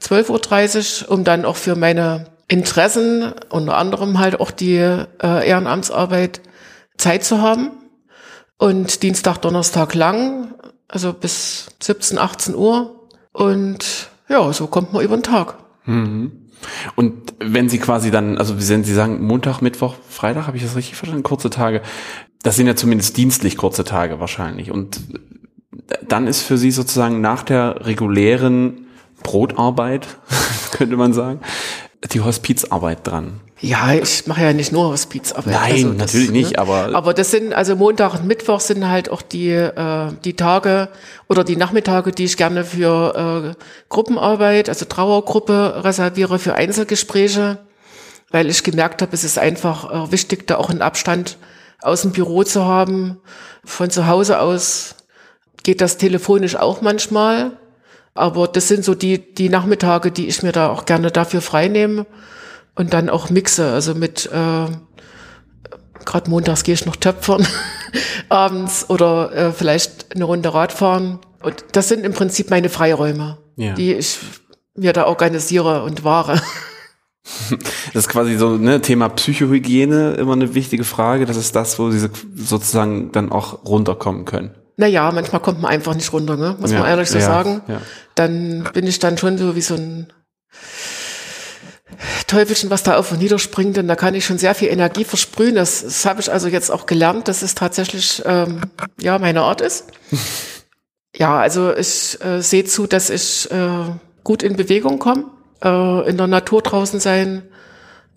[0.00, 6.40] 12.30 Uhr, um dann auch für meine Interessen, unter anderem halt auch die äh, Ehrenamtsarbeit,
[7.02, 7.70] Zeit zu haben.
[8.58, 10.54] Und Dienstag, Donnerstag lang,
[10.88, 13.08] also bis 17, 18 Uhr.
[13.32, 15.56] Und ja, so kommt man über den Tag.
[15.84, 16.32] Mhm.
[16.94, 20.76] Und wenn Sie quasi dann, also wenn Sie sagen Montag, Mittwoch, Freitag, habe ich das
[20.76, 21.82] richtig verstanden, kurze Tage,
[22.44, 24.70] das sind ja zumindest dienstlich kurze Tage wahrscheinlich.
[24.70, 25.00] Und
[26.06, 28.86] dann ist für Sie sozusagen nach der regulären
[29.24, 30.06] Brotarbeit,
[30.70, 31.40] könnte man sagen,
[32.10, 33.40] die Hospizarbeit dran.
[33.60, 35.54] Ja, ich mache ja nicht nur Hospizarbeit.
[35.54, 36.58] Nein, also das, natürlich nicht, ne?
[36.58, 36.94] aber.
[36.94, 40.88] Aber das sind, also Montag und Mittwoch sind halt auch die, äh, die Tage
[41.28, 47.58] oder die Nachmittage, die ich gerne für äh, Gruppenarbeit, also Trauergruppe reserviere für Einzelgespräche,
[48.32, 51.38] weil ich gemerkt habe, es ist einfach äh, wichtig, da auch einen Abstand
[51.80, 53.18] aus dem Büro zu haben.
[53.64, 54.96] Von zu Hause aus
[55.62, 57.52] geht das telefonisch auch manchmal.
[58.14, 62.06] Aber das sind so die, die Nachmittage, die ich mir da auch gerne dafür freinehme
[62.74, 64.66] und dann auch mixe, also mit äh,
[66.04, 67.46] gerade montags gehe ich noch töpfern
[68.28, 71.20] abends oder äh, vielleicht eine Runde Radfahren.
[71.42, 73.74] Und das sind im Prinzip meine Freiräume, ja.
[73.74, 74.18] die ich
[74.74, 76.40] mir da organisiere und wahre.
[77.94, 81.24] Das ist quasi so ne Thema Psychohygiene immer eine wichtige Frage.
[81.24, 84.56] Das ist das, wo sie sozusagen dann auch runterkommen können.
[84.82, 86.56] Naja, manchmal kommt man einfach nicht runter, ne?
[86.58, 87.62] muss ja, man ehrlich so ja, sagen.
[87.68, 87.80] Ja.
[88.16, 90.12] Dann bin ich dann schon so wie so ein
[92.26, 95.04] Teufelchen, was da auf und nieder springt, und da kann ich schon sehr viel Energie
[95.04, 95.54] versprühen.
[95.54, 98.62] Das, das habe ich also jetzt auch gelernt, dass es tatsächlich ähm,
[99.00, 99.84] ja meine Art ist.
[101.16, 103.84] ja, also ich äh, sehe zu, dass ich äh,
[104.24, 105.26] gut in Bewegung komme,
[105.62, 107.44] äh, in der Natur draußen sein,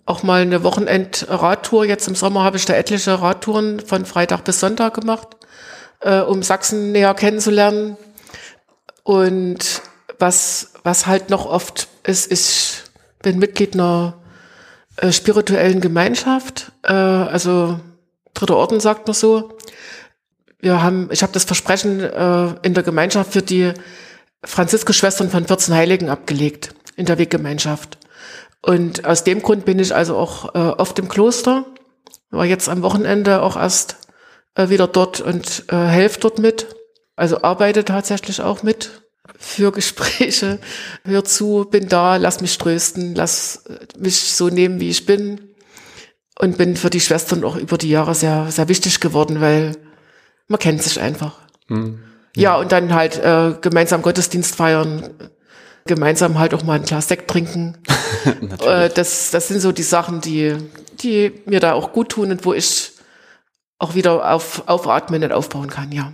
[0.04, 1.84] auch mal eine Wochenend-Radtour.
[1.84, 5.35] Jetzt im Sommer habe ich da etliche Radtouren von Freitag bis Sonntag gemacht,
[6.00, 7.96] äh, um Sachsen näher kennenzulernen.
[9.02, 9.82] Und
[10.18, 12.90] was, was halt noch oft ist, ist
[13.22, 14.14] bin Mitglied einer
[14.96, 17.80] äh, spirituellen Gemeinschaft, äh, also
[18.34, 19.56] Dritter Orden sagt man so.
[20.60, 23.72] Wir haben, ich habe das Versprechen äh, in der Gemeinschaft für die
[24.44, 27.98] Franziskus-Schwestern von 14 Heiligen abgelegt, in der Weggemeinschaft.
[28.62, 31.64] Und aus dem Grund bin ich also auch äh, oft im Kloster,
[32.30, 33.96] war jetzt am Wochenende auch erst
[34.56, 36.66] äh, wieder dort und äh, helfe dort mit,
[37.14, 39.02] also arbeite tatsächlich auch mit
[39.38, 40.58] für Gespräche.
[41.04, 43.64] Hör zu, bin da, lass mich trösten, lass
[43.98, 45.40] mich so nehmen, wie ich bin.
[46.38, 49.72] Und bin für die Schwestern auch über die Jahre sehr, sehr wichtig geworden, weil
[50.48, 51.38] man kennt sich einfach.
[51.68, 51.98] Hm.
[52.34, 52.42] Ja.
[52.42, 55.14] ja, und dann halt äh, gemeinsam Gottesdienst feiern,
[55.86, 57.78] gemeinsam halt auch mal ein Glas Sekt trinken.
[58.60, 60.56] äh, das, das sind so die Sachen, die,
[61.00, 62.92] die mir da auch gut tun und wo ich
[63.78, 66.12] auch wieder auf, aufatmen und aufbauen kann, ja.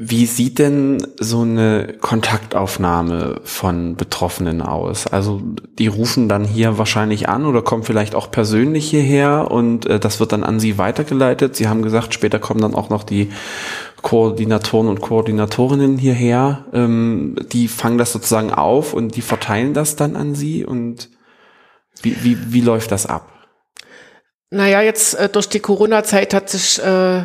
[0.00, 5.08] Wie sieht denn so eine Kontaktaufnahme von Betroffenen aus?
[5.08, 5.42] Also
[5.76, 10.20] die rufen dann hier wahrscheinlich an oder kommen vielleicht auch persönlich hierher und äh, das
[10.20, 11.56] wird dann an Sie weitergeleitet.
[11.56, 13.32] Sie haben gesagt, später kommen dann auch noch die
[14.00, 16.66] Koordinatoren und Koordinatorinnen hierher.
[16.72, 21.08] Ähm, die fangen das sozusagen auf und die verteilen das dann an Sie und
[22.02, 23.37] wie, wie, wie läuft das ab?
[24.50, 27.24] Naja, jetzt äh, durch die Corona-Zeit hat sich äh,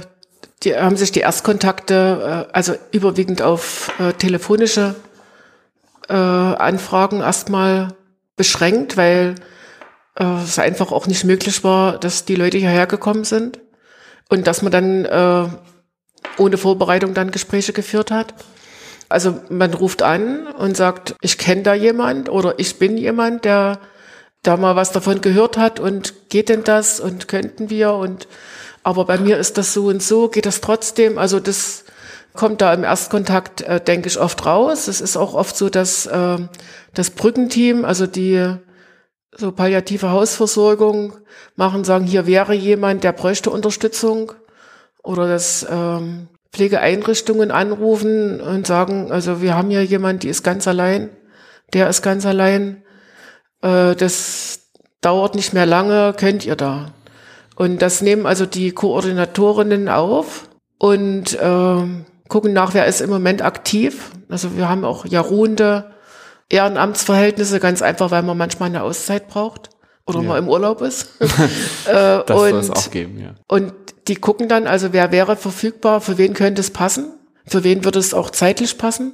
[0.63, 4.95] die haben sich die Erstkontakte, äh, also überwiegend auf äh, telefonische
[6.09, 7.95] äh, Anfragen erstmal
[8.35, 9.35] beschränkt, weil
[10.17, 13.59] äh, es einfach auch nicht möglich war, dass die Leute hierher gekommen sind.
[14.29, 15.59] Und dass man dann
[16.37, 18.33] ohne Vorbereitung dann Gespräche geführt hat.
[19.09, 23.79] Also man ruft an und sagt, ich kenne da jemand oder ich bin jemand, der
[24.43, 28.27] da mal was davon gehört hat und geht denn das und könnten wir und
[28.83, 31.17] aber bei mir ist das so und so, geht das trotzdem?
[31.17, 31.85] Also das
[32.33, 34.87] kommt da im Erstkontakt, äh, denke ich, oft raus.
[34.87, 36.37] Es ist auch oft so, dass äh,
[36.93, 38.55] das Brückenteam, also die
[39.35, 41.13] so palliative Hausversorgung
[41.55, 44.33] machen, sagen, hier wäre jemand, der bräuchte Unterstützung
[45.01, 50.67] oder dass ähm, Pflegeeinrichtungen anrufen und sagen, also wir haben hier jemand, die ist ganz
[50.67, 51.09] allein,
[51.73, 52.82] der ist ganz allein,
[53.63, 54.59] äh, das
[55.01, 56.93] dauert nicht mehr lange, könnt ihr da.
[57.55, 61.87] Und das nehmen also die Koordinatorinnen auf und äh,
[62.27, 64.11] gucken nach, wer ist im Moment aktiv.
[64.29, 65.91] Also wir haben auch ja ruhende
[66.49, 69.69] Ehrenamtsverhältnisse, ganz einfach, weil man manchmal eine Auszeit braucht
[70.05, 70.27] oder ja.
[70.27, 71.09] mal im Urlaub ist.
[71.19, 71.23] äh,
[71.85, 73.35] das soll es auch geben, ja.
[73.47, 73.73] Und
[74.07, 77.13] die gucken dann, also wer wäre verfügbar, für wen könnte es passen,
[77.45, 79.13] für wen würde es auch zeitlich passen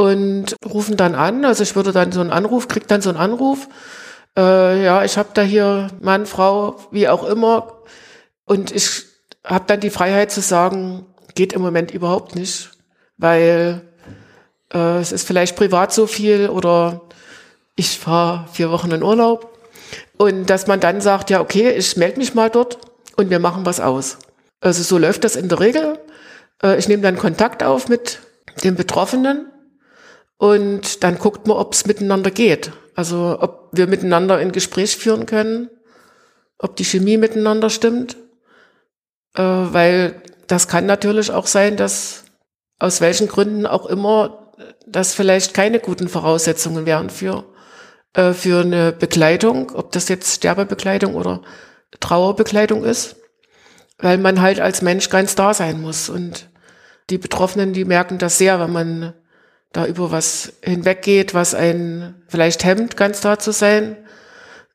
[0.00, 1.44] und rufen dann an.
[1.44, 3.68] Also ich würde dann so einen Anruf, krieg dann so einen Anruf.
[4.34, 7.82] Äh, ja, ich habe da hier Mann, Frau, wie auch immer.
[8.46, 9.04] Und ich
[9.44, 12.70] habe dann die Freiheit zu sagen, geht im Moment überhaupt nicht,
[13.18, 13.82] weil
[14.72, 17.02] äh, es ist vielleicht privat so viel oder
[17.76, 19.52] ich fahre vier Wochen in Urlaub.
[20.16, 22.78] Und dass man dann sagt, ja, okay, ich melde mich mal dort
[23.16, 24.16] und wir machen was aus.
[24.62, 25.98] Also so läuft das in der Regel.
[26.62, 28.20] Äh, ich nehme dann Kontakt auf mit
[28.64, 29.50] dem Betroffenen
[30.40, 32.72] und dann guckt man, ob es miteinander geht.
[32.94, 35.68] Also ob wir miteinander ein Gespräch führen können,
[36.56, 38.16] ob die Chemie miteinander stimmt.
[39.34, 42.24] Äh, weil das kann natürlich auch sein, dass
[42.78, 44.50] aus welchen Gründen auch immer
[44.86, 47.44] das vielleicht keine guten Voraussetzungen wären für,
[48.14, 51.42] äh, für eine Bekleidung, ob das jetzt Sterbebekleidung oder
[52.00, 53.16] Trauerbekleidung ist,
[53.98, 56.08] weil man halt als Mensch ganz da sein muss.
[56.08, 56.48] Und
[57.10, 59.12] die Betroffenen, die merken das sehr, wenn man
[59.72, 63.96] da über was hinweggeht, was einen vielleicht hemmt, ganz da zu sein.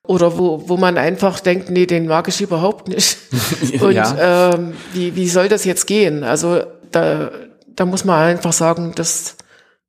[0.04, 3.18] Oder wo, wo man einfach denkt, nee, den mag ich überhaupt nicht.
[3.82, 4.52] Und ja.
[4.54, 6.24] ähm, wie, wie soll das jetzt gehen?
[6.24, 7.32] Also da,
[7.68, 9.36] da muss man einfach sagen, das,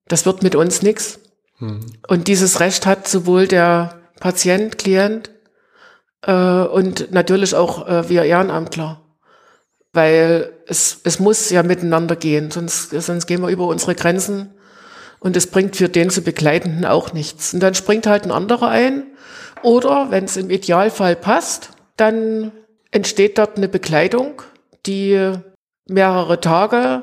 [0.09, 1.21] das wird mit uns nichts.
[1.59, 1.81] Hm.
[2.09, 5.31] Und dieses Recht hat sowohl der Patient, Klient
[6.23, 9.03] äh, und natürlich auch äh, wir Ehrenamtler.
[9.92, 14.56] Weil es, es muss ja miteinander gehen, sonst, sonst gehen wir über unsere Grenzen
[15.20, 17.55] und es bringt für den zu Begleitenden auch nichts.
[17.55, 19.05] Und dann springt halt ein anderer ein.
[19.62, 22.52] Oder wenn es im Idealfall passt, dann
[22.90, 24.42] entsteht dort eine Bekleidung,
[24.87, 25.33] die
[25.87, 27.02] mehrere Tage,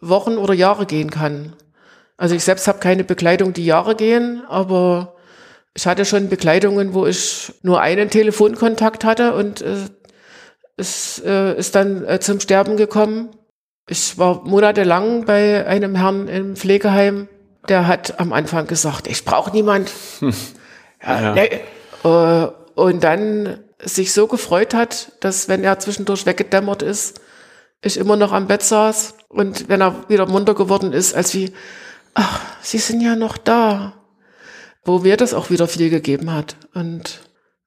[0.00, 1.54] Wochen oder Jahre gehen kann.
[2.16, 5.16] Also ich selbst habe keine Bekleidung, die Jahre gehen, aber
[5.74, 9.76] ich hatte schon Bekleidungen, wo ich nur einen Telefonkontakt hatte und äh,
[10.76, 13.30] es äh, ist dann äh, zum Sterben gekommen.
[13.88, 17.28] Ich war monatelang bei einem Herrn im Pflegeheim,
[17.68, 19.92] der hat am Anfang gesagt, ich brauche niemand.
[21.02, 22.44] ja, ja.
[22.44, 27.20] Äh, und dann sich so gefreut hat, dass wenn er zwischendurch weggedämmert ist,
[27.82, 31.52] ich immer noch am Bett saß und wenn er wieder munter geworden ist, als wie,
[32.14, 33.92] ach, Sie sind ja noch da.
[34.84, 37.20] Wo mir das auch wieder viel gegeben hat und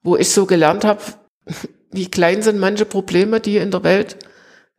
[0.03, 1.01] wo ich so gelernt habe,
[1.91, 4.17] wie klein sind manche Probleme, die in der Welt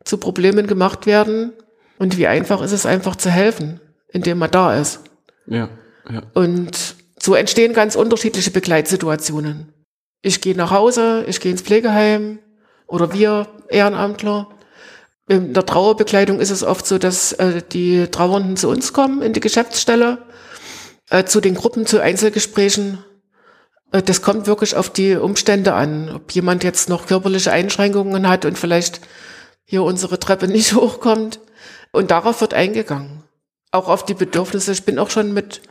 [0.03, 1.53] zu Problemen gemacht werden
[1.99, 5.01] und wie einfach ist es einfach zu helfen, indem man da ist.
[5.45, 5.69] Ja,
[6.09, 6.23] ja.
[6.33, 9.73] Und so entstehen ganz unterschiedliche Begleitsituationen.
[10.21, 12.39] Ich gehe nach Hause, ich gehe ins Pflegeheim
[12.87, 14.49] oder wir Ehrenamtler.
[15.27, 19.33] In der Trauerbekleidung ist es oft so, dass äh, die Trauernden zu uns kommen in
[19.33, 20.19] die Geschäftsstelle,
[21.09, 23.03] äh, zu den Gruppen, zu Einzelgesprächen.
[23.91, 26.09] Äh, das kommt wirklich auf die Umstände an.
[26.13, 29.01] Ob jemand jetzt noch körperliche Einschränkungen hat und vielleicht
[29.71, 31.39] hier unsere Treppe nicht hochkommt.
[31.93, 33.23] Und darauf wird eingegangen.
[33.71, 34.73] Auch auf die Bedürfnisse.
[34.73, 35.61] Ich bin auch schon mit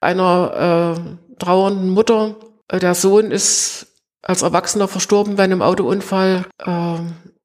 [0.00, 2.36] einer äh, trauernden Mutter.
[2.70, 3.88] Der Sohn ist
[4.22, 6.46] als Erwachsener verstorben bei einem Autounfall.
[6.58, 6.98] Äh,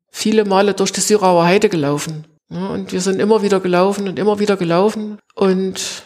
[0.09, 2.25] viele Male durch die Syrauer Heide gelaufen.
[2.49, 5.19] Ja, und wir sind immer wieder gelaufen und immer wieder gelaufen.
[5.35, 6.03] Und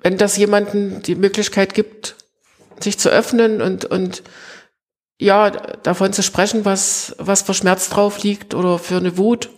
[0.00, 2.16] wenn das jemanden die Möglichkeit gibt,
[2.80, 4.22] sich zu öffnen und, und
[5.18, 9.50] ja, davon zu sprechen, was, was für Schmerz drauf liegt oder für eine Wut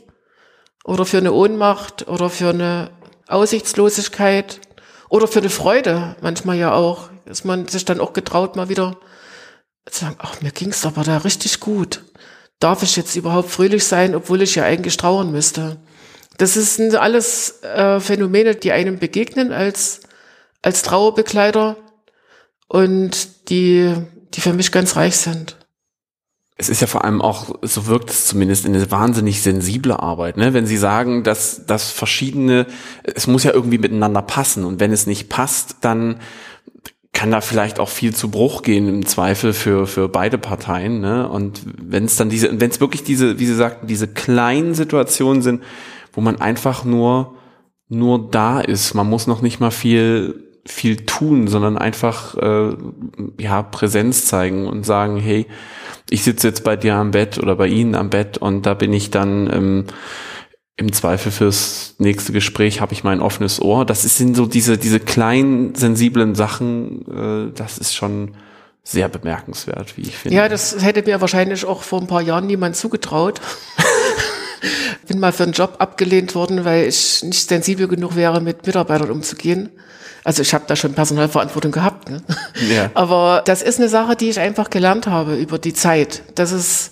[0.84, 2.90] oder für eine Ohnmacht oder für eine
[3.28, 4.60] Aussichtslosigkeit
[5.08, 8.98] oder für eine Freude manchmal ja auch, dass man sich dann auch getraut, mal wieder
[9.90, 12.04] zu sagen, ach, mir ging's aber da richtig gut.
[12.58, 15.78] Darf ich jetzt überhaupt fröhlich sein, obwohl ich ja eigentlich trauern müsste?
[16.38, 20.00] Das sind alles äh, Phänomene, die einem begegnen als,
[20.62, 21.76] als Trauerbegleiter
[22.68, 23.94] und die
[24.34, 25.56] die für mich ganz reich sind.
[26.56, 30.36] es ist ja vor allem auch, so wirkt es zumindest, eine wahnsinnig sensible Arbeit.
[30.36, 30.52] Ne?
[30.52, 32.66] Wenn Sie sagen, dass, dass verschiedene,
[33.02, 36.20] es muss ja irgendwie miteinander passen und wenn es nicht passt, dann
[37.12, 41.00] kann da vielleicht auch viel zu Bruch gehen im Zweifel für für beide Parteien.
[41.00, 41.28] Ne?
[41.28, 45.42] Und wenn es dann diese, wenn es wirklich diese, wie Sie sagten, diese kleinen Situationen
[45.42, 45.62] sind,
[46.12, 47.34] wo man einfach nur
[47.88, 52.76] nur da ist, man muss noch nicht mal viel viel tun, sondern einfach äh,
[53.38, 55.46] ja Präsenz zeigen und sagen, hey,
[56.10, 58.92] ich sitze jetzt bei dir am Bett oder bei Ihnen am Bett und da bin
[58.92, 59.84] ich dann ähm,
[60.76, 63.84] im Zweifel fürs nächste Gespräch habe ich mein offenes Ohr.
[63.84, 67.50] Das sind so diese diese kleinen sensiblen Sachen.
[67.50, 68.34] Äh, das ist schon
[68.82, 70.36] sehr bemerkenswert, wie ich finde.
[70.36, 73.40] Ja, das hätte mir wahrscheinlich auch vor ein paar Jahren niemand zugetraut.
[75.06, 79.10] Bin mal für einen Job abgelehnt worden, weil ich nicht sensibel genug wäre, mit Mitarbeitern
[79.10, 79.70] umzugehen.
[80.24, 82.10] Also ich habe da schon Personalverantwortung gehabt.
[82.10, 82.22] Ne?
[82.68, 82.90] Ja.
[82.94, 86.22] Aber das ist eine Sache, die ich einfach gelernt habe über die Zeit.
[86.34, 86.90] Das ist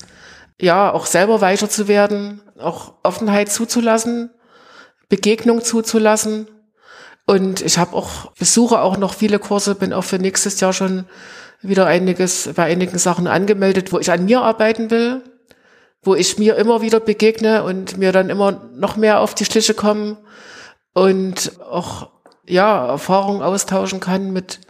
[0.60, 4.30] ja auch selber weicher zu werden, auch Offenheit zuzulassen,
[5.08, 6.48] Begegnung zuzulassen.
[7.26, 11.04] Und ich habe auch besuche auch noch viele Kurse, bin auch für nächstes Jahr schon
[11.60, 15.22] wieder einiges bei einigen Sachen angemeldet, wo ich an mir arbeiten will,
[16.02, 19.74] wo ich mir immer wieder begegne und mir dann immer noch mehr auf die Schliche
[19.74, 20.16] kommen
[20.94, 22.10] und auch
[22.48, 24.61] ja, Erfahrungen austauschen kann mit,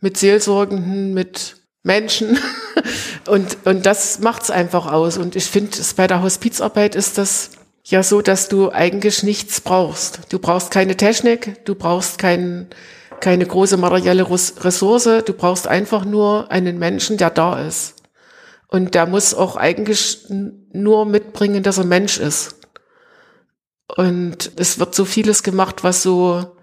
[0.00, 2.38] mit Seelsorgenden, mit Menschen.
[3.28, 5.18] und, und das macht's einfach aus.
[5.18, 7.50] Und ich finde, bei der Hospizarbeit ist das
[7.84, 10.20] ja so, dass du eigentlich nichts brauchst.
[10.30, 12.68] Du brauchst keine Technik, du brauchst kein,
[13.20, 17.96] keine große materielle Ressource, du brauchst einfach nur einen Menschen, der da ist.
[18.68, 22.56] Und der muss auch eigentlich nur mitbringen, dass er Mensch ist.
[23.96, 26.53] Und es wird so vieles gemacht, was so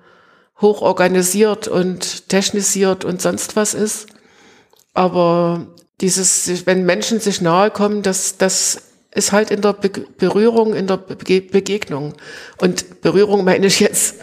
[0.62, 4.08] hoch organisiert und technisiert und sonst was ist.
[4.93, 5.67] Aber
[6.02, 8.82] dieses, wenn Menschen sich nahe kommen, das, das
[9.13, 12.13] ist halt in der Be Berührung, in der Be Begegnung.
[12.60, 14.15] Und Berührung meine ich jetzt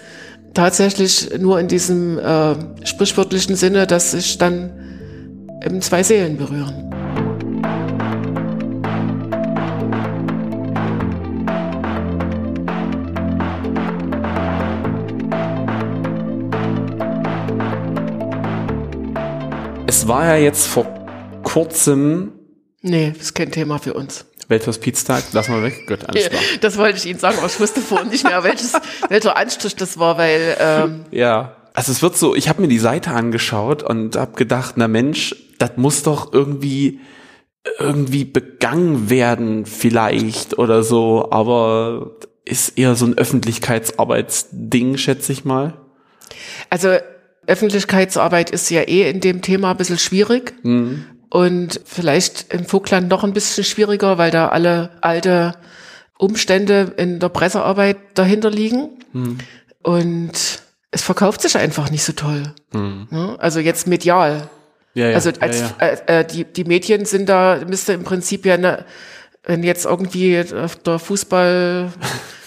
[0.55, 4.73] tatsächlich nur in diesem äh, sprichwörtlichen Sinne, dass sich dann
[5.65, 6.98] eben zwei Seelen berühren.
[19.89, 20.85] Es war ja jetzt vor
[21.45, 22.33] kurzem.
[22.83, 24.27] Nee, ist kein Thema für uns.
[24.49, 25.87] Welthospiztag, lassen wir weg.
[25.87, 26.43] Gut, alles klar.
[26.61, 28.75] Das wollte ich Ihnen sagen, aber ich wusste vorhin nicht mehr, welches,
[29.09, 30.59] welcher Anstrich das war, weil.
[30.61, 32.35] Ähm ja, also es wird so.
[32.35, 37.01] Ich habe mir die Seite angeschaut und habe gedacht, na Mensch, das muss doch irgendwie
[37.79, 41.31] irgendwie begangen werden, vielleicht oder so.
[41.31, 45.81] Aber ist eher so ein Öffentlichkeitsarbeitsding, schätze ich mal.
[46.69, 46.99] Also
[47.49, 50.55] Öffentlichkeitsarbeit ist ja eh in dem Thema ein bisschen schwierig.
[50.63, 51.05] Mhm.
[51.31, 55.55] Und vielleicht im Vogtland noch ein bisschen schwieriger, weil da alle alte
[56.19, 58.91] Umstände in der Pressearbeit dahinter liegen.
[59.13, 59.39] Mhm.
[59.83, 60.33] Und
[60.91, 62.55] es verkauft sich einfach nicht so toll.
[62.73, 63.37] Mhm.
[63.39, 64.49] Also jetzt medial.
[64.95, 68.47] Ja, ja, also als ja, äh, äh, die, die Medien sind da, müsste im Prinzip
[68.47, 68.85] ja eine,
[69.49, 70.45] wenn jetzt irgendwie
[70.85, 71.91] der Fußball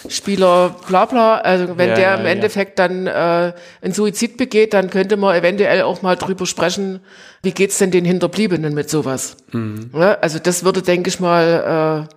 [0.07, 1.37] Spieler, bla bla.
[1.37, 2.87] Also wenn ja, der im ja, Endeffekt ja.
[2.87, 6.99] dann äh, einen Suizid begeht, dann könnte man eventuell auch mal drüber sprechen,
[7.41, 9.37] wie geht's denn den Hinterbliebenen mit sowas?
[9.51, 9.89] Mhm.
[9.93, 12.07] Ja, also das würde, denke ich mal,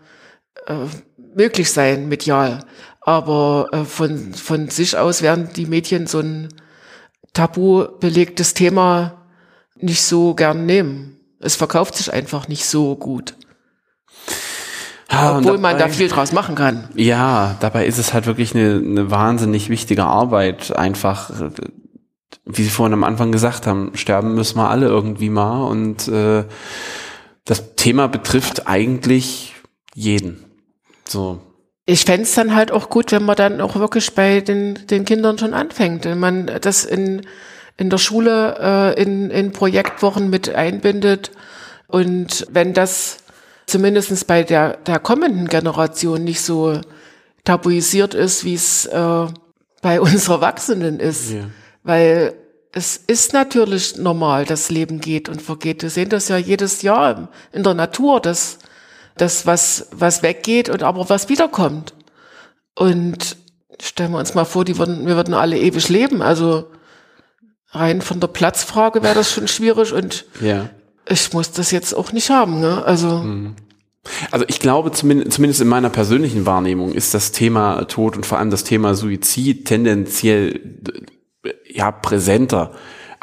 [0.69, 0.87] äh, äh,
[1.35, 2.61] möglich sein, medial.
[3.01, 6.49] Aber äh, von, von sich aus werden die Medien so ein
[7.33, 9.25] tabu belegtes Thema
[9.77, 11.19] nicht so gern nehmen.
[11.41, 13.35] Es verkauft sich einfach nicht so gut.
[15.15, 16.89] Ja, Obwohl dabei, man da viel draus machen kann.
[16.95, 20.75] Ja, dabei ist es halt wirklich eine, eine wahnsinnig wichtige Arbeit.
[20.77, 21.31] Einfach,
[22.45, 25.63] wie Sie vorhin am Anfang gesagt haben, sterben müssen wir alle irgendwie mal.
[25.63, 26.45] Und äh,
[27.45, 29.55] das Thema betrifft eigentlich
[29.95, 30.45] jeden.
[31.07, 31.41] So.
[31.87, 35.39] Ich fände dann halt auch gut, wenn man dann auch wirklich bei den, den Kindern
[35.39, 36.07] schon anfängt.
[36.07, 37.27] Wenn man das in,
[37.77, 38.57] in der Schule
[38.97, 41.31] äh, in, in Projektwochen mit einbindet.
[41.87, 43.19] Und wenn das
[43.67, 46.81] zumindest bei der, der kommenden Generation nicht so
[47.45, 49.27] tabuisiert ist, wie es äh,
[49.83, 51.33] bei uns Erwachsenen ist.
[51.33, 51.45] Ja.
[51.83, 52.35] Weil
[52.73, 55.83] es ist natürlich normal, dass Leben geht und vergeht.
[55.83, 58.59] Wir sehen das ja jedes Jahr in der Natur, dass
[59.17, 61.95] das was, was weggeht und aber was wiederkommt.
[62.75, 63.37] Und
[63.81, 66.21] stellen wir uns mal vor, die würden, wir würden alle ewig leben.
[66.21, 66.69] Also
[67.71, 70.69] rein von der Platzfrage wäre das schon schwierig und ja
[71.09, 72.61] ich muss das jetzt auch nicht haben.
[72.61, 72.85] Ne?
[72.85, 73.57] Also mhm.
[74.31, 78.51] Also ich glaube, zumindest, in meiner persönlichen Wahrnehmung ist das Thema Tod und vor allem
[78.51, 80.61] das Thema Suizid tendenziell
[81.67, 82.73] ja präsenter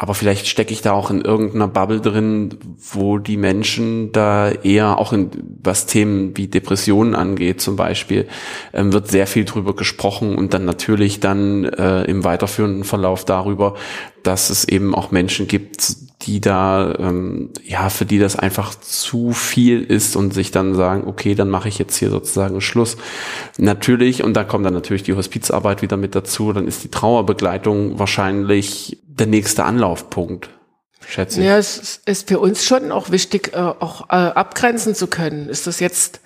[0.02, 2.58] aber vielleicht stecke ich da auch in irgendeiner Bubble drin,
[2.92, 5.30] wo die Menschen da eher auch in
[5.62, 8.28] was Themen wie Depressionen angeht zum Beispiel,
[8.74, 13.76] ähm, wird sehr viel drüber gesprochen und dann natürlich dann äh, im weiterführenden Verlauf darüber,
[14.24, 19.32] dass es eben auch Menschen gibt, die da, ähm, ja, für die das einfach zu
[19.32, 22.98] viel ist und sich dann sagen, okay, dann mache ich jetzt hier sozusagen Schluss.
[23.58, 28.00] Natürlich, und da kommt dann natürlich die Hospizarbeit wieder mit dazu, dann ist die Trauerbegleitung
[28.00, 30.50] wahrscheinlich der nächste Anlaufpunkt.
[31.08, 31.48] Schätze ich.
[31.48, 35.50] Ja, es ist für uns schon auch wichtig, äh, auch äh, abgrenzen zu können.
[35.50, 36.22] Ist das jetzt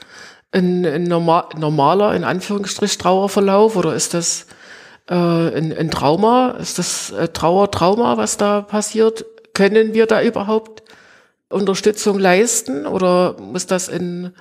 [0.51, 4.47] ein, ein normal, normaler, in Anführungsstrich, Trauerverlauf oder ist das
[5.09, 6.51] äh, ein, ein Trauma?
[6.59, 9.25] Ist das äh, Trauer, Trauma, was da passiert?
[9.55, 10.83] Können wir da überhaupt
[11.49, 14.31] Unterstützung leisten oder muss das in,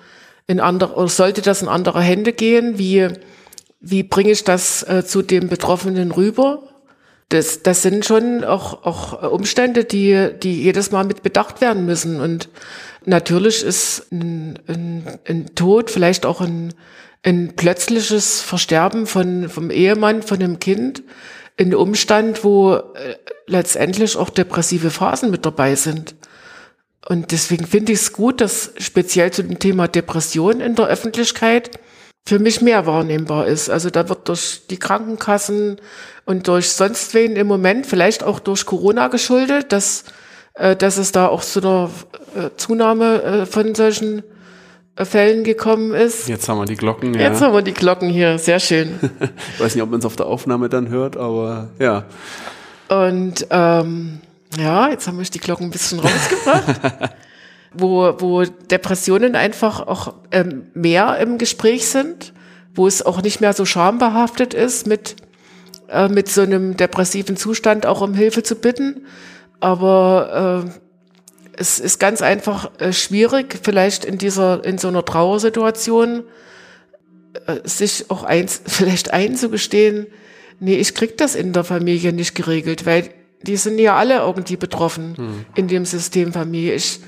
[0.47, 2.79] in andere, oder sollte das in andere Hände gehen?
[2.79, 3.09] Wie,
[3.81, 6.65] wie bringe ich das äh, zu dem Betroffenen rüber?
[7.29, 12.21] Das, das sind schon auch, auch Umstände, die, die jedes Mal mit bedacht werden müssen.
[12.21, 12.49] Und
[13.05, 16.75] natürlich ist ein, ein, ein Tod, vielleicht auch ein,
[17.23, 21.03] ein plötzliches Versterben von, vom Ehemann, von einem Kind,
[21.59, 26.15] ein Umstand, wo äh, letztendlich auch depressive Phasen mit dabei sind.
[27.09, 31.71] Und deswegen finde ich es gut, dass speziell zu dem Thema Depression in der Öffentlichkeit
[32.27, 33.69] für mich mehr wahrnehmbar ist.
[33.69, 35.77] Also da wird durch die Krankenkassen
[36.25, 40.05] und durch sonst wen im Moment, vielleicht auch durch Corona geschuldet, dass,
[40.55, 41.91] äh, dass es da auch zu einer
[42.35, 44.23] äh, Zunahme äh, von solchen
[44.97, 46.29] Fällen gekommen ist.
[46.29, 47.23] Jetzt haben wir die Glocken, ja.
[47.23, 48.99] Jetzt haben wir die Glocken hier, sehr schön.
[49.55, 52.05] ich weiß nicht, ob man es auf der Aufnahme dann hört, aber ja.
[52.89, 54.21] Und ähm,
[54.57, 57.11] ja, jetzt haben wir die Glocken ein bisschen rausgebracht.
[57.75, 62.33] wo, wo Depressionen einfach auch ähm, mehr im Gespräch sind,
[62.75, 65.17] wo es auch nicht mehr so schambehaftet ist, mit,
[65.89, 69.07] äh, mit so einem depressiven Zustand auch um Hilfe zu bitten.
[69.61, 70.71] Aber äh,
[71.57, 76.25] es ist ganz einfach äh, schwierig, vielleicht in dieser, in so einer Trauersituation,
[77.47, 80.07] äh, sich auch eins, vielleicht einzugestehen,
[80.61, 83.11] nee, ich krieg das in der Familie nicht geregelt, weil
[83.43, 85.45] die sind ja alle irgendwie betroffen hm.
[85.55, 86.75] in dem System Familie.
[86.75, 87.01] Ich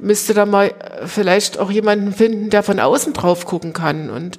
[0.00, 4.10] müsste da mal äh, vielleicht auch jemanden finden, der von außen drauf gucken kann.
[4.10, 4.38] Und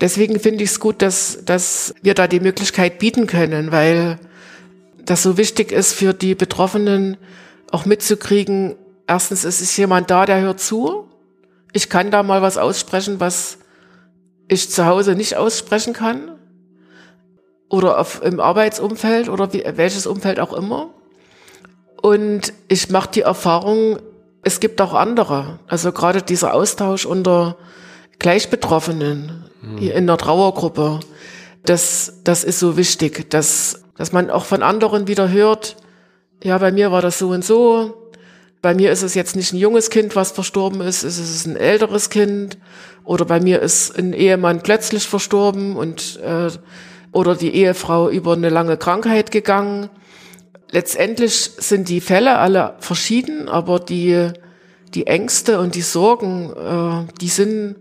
[0.00, 4.18] deswegen finde ich es gut, dass, dass wir da die Möglichkeit bieten können, weil
[5.04, 7.16] das so wichtig ist für die Betroffenen
[7.70, 8.76] auch mitzukriegen.
[9.08, 11.08] Erstens ist es jemand da, der hört zu.
[11.72, 13.58] Ich kann da mal was aussprechen, was
[14.48, 16.38] ich zu Hause nicht aussprechen kann
[17.70, 20.90] oder auf, im Arbeitsumfeld oder wie, welches Umfeld auch immer.
[22.00, 23.98] Und ich mache die Erfahrung,
[24.42, 25.58] es gibt auch andere.
[25.66, 27.56] Also gerade dieser Austausch unter
[28.18, 29.78] Gleichbetroffenen mhm.
[29.78, 31.00] in der Trauergruppe,
[31.64, 35.76] das, das ist so wichtig, dass, dass man auch von anderen wieder hört,
[36.42, 38.07] ja, bei mir war das so und so.
[38.60, 41.56] Bei mir ist es jetzt nicht ein junges Kind, was verstorben ist, es ist ein
[41.56, 42.58] älteres Kind.
[43.04, 46.50] Oder bei mir ist ein Ehemann plötzlich verstorben und äh,
[47.12, 49.88] oder die Ehefrau über eine lange Krankheit gegangen.
[50.70, 54.30] Letztendlich sind die Fälle alle verschieden, aber die,
[54.92, 57.76] die Ängste und die Sorgen, äh, die sind,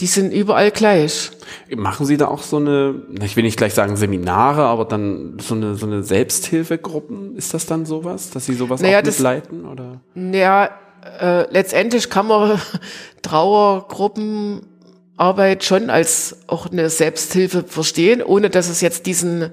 [0.00, 1.30] die sind überall gleich.
[1.74, 5.54] Machen Sie da auch so eine, ich will nicht gleich sagen Seminare, aber dann so
[5.54, 7.36] eine, so eine Selbsthilfegruppen?
[7.36, 9.64] Ist das dann sowas, dass Sie sowas naja, auch mitleiten?
[9.66, 10.00] Oder?
[10.14, 10.70] Ja,
[11.20, 12.60] äh, letztendlich kann man
[13.22, 14.62] Trauergruppen
[15.16, 19.50] Arbeit schon als auch eine Selbsthilfe verstehen, ohne dass es jetzt diesen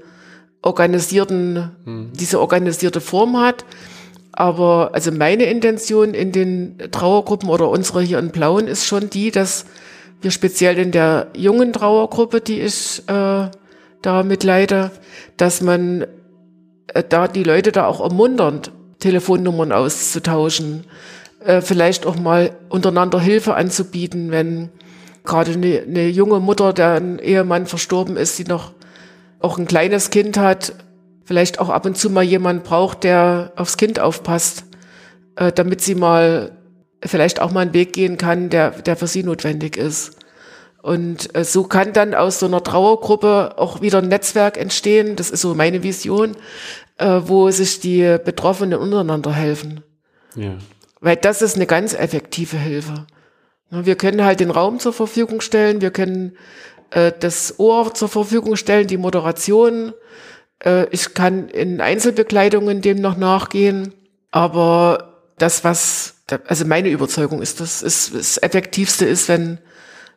[0.63, 2.11] organisierten, mhm.
[2.13, 3.65] diese organisierte Form hat.
[4.31, 9.29] Aber also meine Intention in den Trauergruppen oder unsere hier in Blauen ist schon die,
[9.29, 9.65] dass
[10.21, 13.49] wir speziell in der jungen Trauergruppe, die ich äh,
[14.01, 14.91] da mitleide,
[15.37, 16.05] dass man
[16.87, 20.85] äh, da die Leute da auch ermuntert, Telefonnummern auszutauschen,
[21.43, 24.69] äh, vielleicht auch mal untereinander Hilfe anzubieten, wenn
[25.23, 28.73] gerade eine, eine junge Mutter, der ein Ehemann verstorben ist, die noch
[29.39, 30.73] auch ein kleines Kind hat,
[31.25, 34.65] vielleicht auch ab und zu mal jemand braucht, der aufs Kind aufpasst,
[35.35, 36.51] äh, damit sie mal
[37.03, 40.17] vielleicht auch mal einen Weg gehen kann, der, der für sie notwendig ist.
[40.81, 45.29] Und äh, so kann dann aus so einer Trauergruppe auch wieder ein Netzwerk entstehen, das
[45.29, 46.35] ist so meine Vision,
[46.97, 49.83] äh, wo sich die Betroffenen untereinander helfen.
[50.35, 50.57] Ja.
[50.99, 53.05] Weil das ist eine ganz effektive Hilfe.
[53.69, 56.35] Wir können halt den Raum zur Verfügung stellen, wir können
[56.89, 59.93] äh, das Ohr zur Verfügung stellen, die Moderation.
[60.91, 63.95] Ich kann in Einzelbekleidungen dem noch nachgehen,
[64.29, 69.59] aber das, was, also meine Überzeugung ist, dass es das Effektivste ist, wenn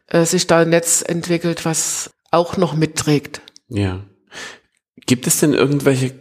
[0.09, 3.41] äh, sich da ein Netz entwickelt, was auch noch mitträgt.
[3.69, 4.01] Ja.
[5.07, 6.15] Gibt es denn irgendwelche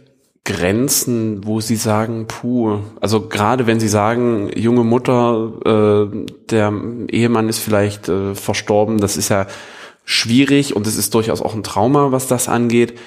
[0.44, 6.72] Grenzen, wo Sie sagen, puh, also gerade wenn Sie sagen, junge Mutter, äh, der
[7.08, 9.46] Ehemann ist vielleicht äh, verstorben, das ist ja
[10.04, 12.98] schwierig und es ist durchaus auch ein Trauma, was das angeht.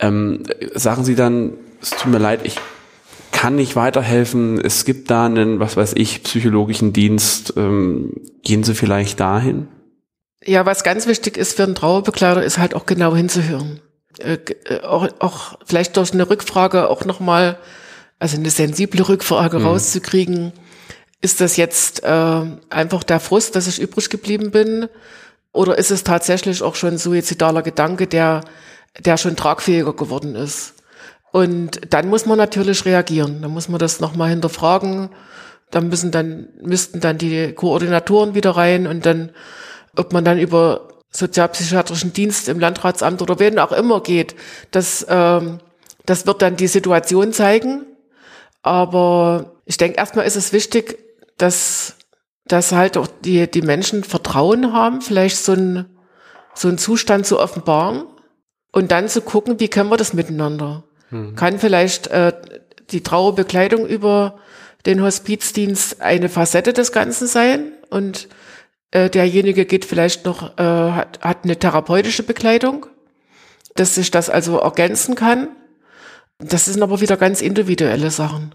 [0.00, 0.42] Ähm,
[0.74, 2.56] sagen Sie dann, es tut mir leid, ich
[3.40, 8.12] kann nicht weiterhelfen, es gibt da einen, was weiß ich, psychologischen Dienst, ähm,
[8.42, 9.66] gehen Sie vielleicht dahin?
[10.44, 13.80] Ja, was ganz wichtig ist für einen Trauerbegleiter, ist halt auch genau hinzuhören.
[14.18, 14.34] Äh,
[14.66, 17.58] äh, auch, auch vielleicht durch eine Rückfrage auch nochmal,
[18.18, 19.68] also eine sensible Rückfrage mhm.
[19.68, 20.52] rauszukriegen,
[21.22, 24.86] ist das jetzt äh, einfach der Frust, dass ich übrig geblieben bin?
[25.54, 28.42] Oder ist es tatsächlich auch schon suizidaler Gedanke, der,
[28.98, 30.74] der schon tragfähiger geworden ist?
[31.32, 33.42] Und dann muss man natürlich reagieren.
[33.42, 35.10] Dann muss man das nochmal hinterfragen.
[35.70, 39.30] Dann müssen dann, müssten dann die Koordinatoren wieder rein und dann,
[39.96, 44.34] ob man dann über sozialpsychiatrischen Dienst im Landratsamt oder wen auch immer geht,
[44.70, 45.58] das, ähm,
[46.06, 47.86] das wird dann die Situation zeigen.
[48.62, 50.98] Aber ich denke, erstmal ist es wichtig,
[51.38, 51.96] dass,
[52.44, 55.96] dass halt auch die, die Menschen Vertrauen haben, vielleicht so ein,
[56.54, 58.04] so einen Zustand zu offenbaren
[58.72, 60.84] und dann zu gucken, wie können wir das miteinander.
[61.10, 61.36] Mhm.
[61.36, 62.32] Kann vielleicht äh,
[62.90, 64.38] die Trauerbekleidung über
[64.86, 68.28] den Hospizdienst eine Facette des Ganzen sein und
[68.92, 72.86] äh, derjenige geht vielleicht noch, äh, hat, hat eine therapeutische Bekleidung,
[73.76, 75.48] dass sich das also ergänzen kann.
[76.38, 78.54] Das sind aber wieder ganz individuelle Sachen.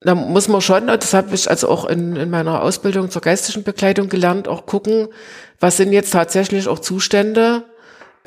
[0.00, 3.64] Da muss man schon, das habe ich also auch in, in meiner Ausbildung zur geistlichen
[3.64, 5.08] Bekleidung gelernt, auch gucken,
[5.58, 7.64] was sind jetzt tatsächlich auch Zustände,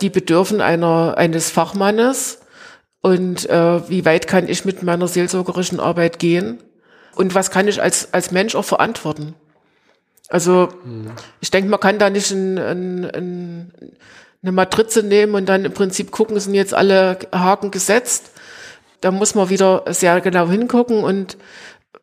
[0.01, 2.40] die bedürfen einer, eines Fachmannes
[3.01, 6.59] und äh, wie weit kann ich mit meiner seelsorgerischen Arbeit gehen
[7.15, 9.33] und was kann ich als, als Mensch auch verantworten.
[10.29, 11.11] Also mhm.
[11.41, 13.73] ich denke, man kann da nicht ein, ein, ein,
[14.41, 18.31] eine Matrize nehmen und dann im Prinzip gucken, sind jetzt alle Haken gesetzt.
[19.01, 21.37] Da muss man wieder sehr genau hingucken und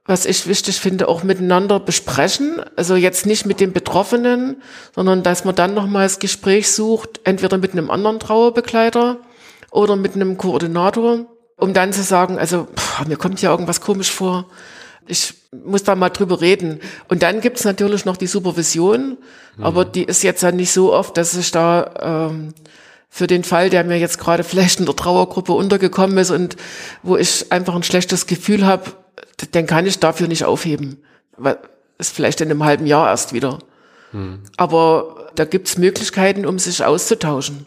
[0.05, 2.63] was ich wichtig finde, auch miteinander besprechen.
[2.77, 4.63] Also jetzt nicht mit den Betroffenen,
[4.95, 9.19] sondern dass man dann nochmal das Gespräch sucht, entweder mit einem anderen Trauerbegleiter
[9.71, 14.11] oder mit einem Koordinator, um dann zu sagen, also pff, mir kommt ja irgendwas komisch
[14.11, 14.47] vor
[15.09, 16.81] ich muss da mal drüber reden.
[17.09, 19.17] Und dann gibt's natürlich noch die Supervision,
[19.57, 19.65] mhm.
[19.65, 22.55] aber die ist jetzt ja nicht so oft, dass ich da ähm,
[23.09, 26.57] für den Fall, der mir jetzt gerade vielleicht in der Trauergruppe untergekommen ist und
[27.03, 28.93] wo ich einfach ein schlechtes Gefühl habe,
[29.55, 31.03] den kann ich dafür nicht aufheben.
[31.97, 33.59] Ist vielleicht in einem halben Jahr erst wieder.
[34.13, 34.41] Mhm.
[34.57, 37.67] Aber da gibt's Möglichkeiten, um sich auszutauschen.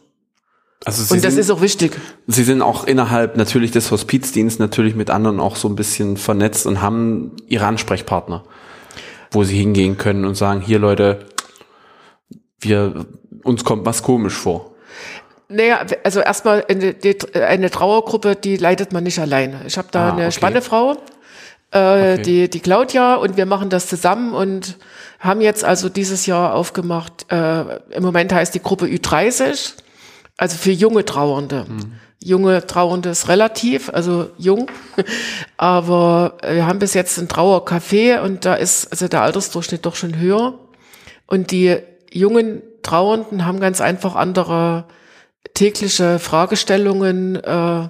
[0.84, 2.00] Also Sie und das sind, ist auch wichtig.
[2.26, 6.66] Sie sind auch innerhalb natürlich des Hospizdienstes natürlich mit anderen auch so ein bisschen vernetzt
[6.66, 8.44] und haben ihre Ansprechpartner,
[9.30, 11.20] wo sie hingehen können und sagen, hier Leute,
[12.60, 13.06] wir,
[13.44, 14.72] uns kommt was komisch vor.
[15.50, 16.96] Naja, also erstmal eine,
[17.36, 19.62] eine Trauergruppe, die leitet man nicht alleine.
[19.68, 20.32] Ich habe da ah, eine okay.
[20.32, 20.94] spannende Frau,
[21.74, 21.78] äh,
[22.14, 22.22] okay.
[22.24, 24.78] die, die Claudia, und wir machen das zusammen und
[25.20, 29.74] haben jetzt also dieses Jahr aufgemacht, äh, im Moment heißt die Gruppe Ü30
[30.42, 31.68] also für junge Trauernde.
[31.70, 31.94] Mhm.
[32.20, 34.72] Junge Trauernde ist relativ, also jung.
[35.58, 40.18] Aber wir haben bis jetzt ein Trauercafé und da ist also der Altersdurchschnitt doch schon
[40.18, 40.58] höher.
[41.28, 41.78] Und die
[42.12, 44.86] jungen Trauernden haben ganz einfach andere
[45.54, 47.90] tägliche Fragestellungen, äh,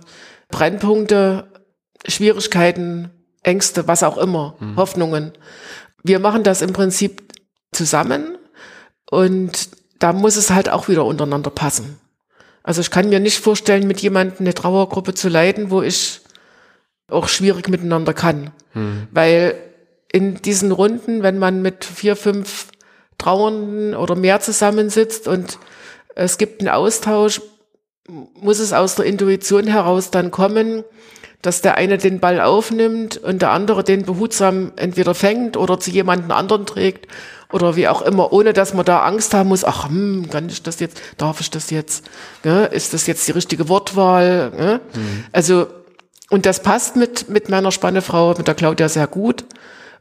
[0.49, 1.47] Brennpunkte,
[2.06, 3.12] Schwierigkeiten,
[3.43, 4.76] Ängste, was auch immer, mhm.
[4.76, 5.32] Hoffnungen.
[6.04, 7.34] Wir machen das im Prinzip
[7.72, 8.38] zusammen
[9.10, 11.97] und da muss es halt auch wieder untereinander passen.
[12.64, 16.22] Also ich kann mir nicht vorstellen, mit jemandem eine Trauergruppe zu leiten, wo ich
[17.09, 18.51] auch schwierig miteinander kann.
[18.74, 19.07] Hm.
[19.12, 19.55] Weil
[20.12, 22.68] in diesen Runden, wenn man mit vier, fünf
[23.18, 25.57] Trauernden oder mehr zusammensitzt und
[26.16, 27.41] es gibt einen Austausch,
[28.07, 30.84] muss es aus der Intuition heraus dann kommen,
[31.41, 35.91] dass der eine den Ball aufnimmt und der andere den behutsam entweder fängt oder zu
[35.91, 37.07] jemandem anderen trägt
[37.52, 40.64] oder wie auch immer, ohne dass man da Angst haben muss, ach, hm, kann ich
[40.64, 42.06] das jetzt, darf ich das jetzt,
[42.43, 42.66] ne?
[42.66, 44.52] ist das jetzt die richtige Wortwahl?
[44.52, 44.82] Ne?
[44.93, 45.24] Mhm.
[45.32, 45.68] Also,
[46.30, 49.45] und das passt mit, mit meiner Spannefrau, mit der Claudia sehr gut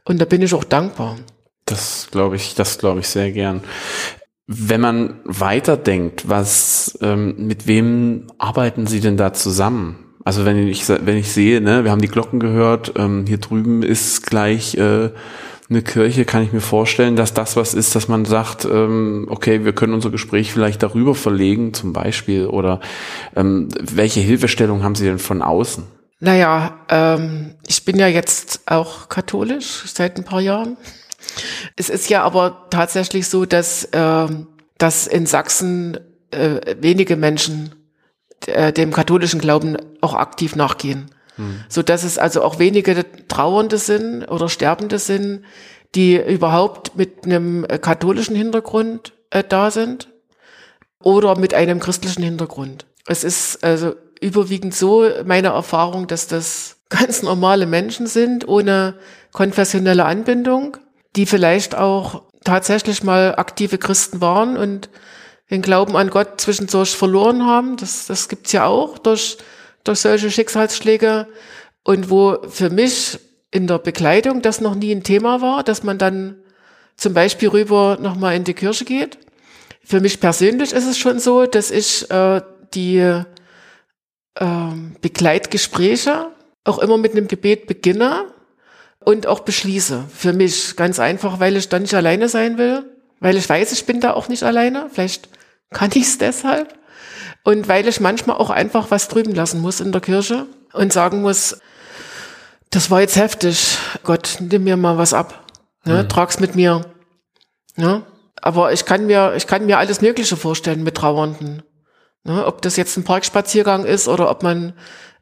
[0.05, 1.17] und da bin ich auch dankbar.
[1.65, 3.61] Das glaube ich, das glaube ich sehr gern.
[4.47, 10.11] Wenn man weiterdenkt, was, ähm, mit wem arbeiten Sie denn da zusammen?
[10.23, 13.81] Also wenn ich, wenn ich sehe, ne, wir haben die Glocken gehört, ähm, hier drüben
[13.81, 15.11] ist gleich äh,
[15.71, 19.63] eine Kirche, kann ich mir vorstellen, dass das was ist, dass man sagt, ähm, okay,
[19.63, 22.81] wir können unser Gespräch vielleicht darüber verlegen, zum Beispiel, oder
[23.35, 25.85] ähm, welche Hilfestellung haben Sie denn von außen?
[26.19, 30.77] Naja, ähm, ich bin ja jetzt auch katholisch seit ein paar Jahren.
[31.77, 34.27] Es ist ja aber tatsächlich so, dass, äh,
[34.77, 35.97] dass in Sachsen
[36.31, 37.73] äh, wenige Menschen
[38.45, 41.09] äh, dem katholischen Glauben auch aktiv nachgehen.
[41.69, 45.43] So dass es also auch wenige Trauernde sind oder Sterbende sind,
[45.95, 50.09] die überhaupt mit einem äh, katholischen Hintergrund äh, da sind
[51.01, 52.85] oder mit einem christlichen Hintergrund.
[53.07, 58.95] Es ist also überwiegend so meine Erfahrung, dass das ganz normale Menschen sind, ohne
[59.31, 60.77] konfessionelle Anbindung,
[61.15, 64.89] die vielleicht auch tatsächlich mal aktive Christen waren und
[65.49, 67.77] den Glauben an Gott zwischendurch verloren haben.
[67.77, 69.37] Das, das gibt's ja auch durch,
[69.83, 71.27] durch solche Schicksalsschläge.
[71.83, 73.19] Und wo für mich
[73.51, 76.37] in der Bekleidung das noch nie ein Thema war, dass man dann
[76.95, 79.17] zum Beispiel rüber nochmal in die Kirche geht.
[79.83, 82.41] Für mich persönlich ist es schon so, dass ich äh,
[82.73, 83.23] die äh,
[85.01, 86.27] Begleitgespräche
[86.63, 88.25] auch immer mit einem Gebet beginne
[89.03, 90.05] und auch beschließe.
[90.15, 92.85] Für mich ganz einfach, weil ich dann nicht alleine sein will,
[93.19, 94.89] weil ich weiß, ich bin da auch nicht alleine.
[94.91, 95.29] Vielleicht
[95.71, 96.73] kann ich es deshalb.
[97.43, 101.21] Und weil ich manchmal auch einfach was drüben lassen muss in der Kirche und sagen
[101.21, 101.59] muss,
[102.69, 103.77] das war jetzt heftig.
[104.03, 105.45] Gott, nimm mir mal was ab.
[105.83, 106.03] Ne?
[106.03, 106.09] Mhm.
[106.09, 106.85] Trag's mit mir.
[107.75, 108.03] Ne?
[108.41, 111.63] Aber ich kann mir, ich kann mir alles Mögliche vorstellen mit Trauernden.
[112.23, 112.45] Ne?
[112.45, 114.73] Ob das jetzt ein Parkspaziergang ist oder ob man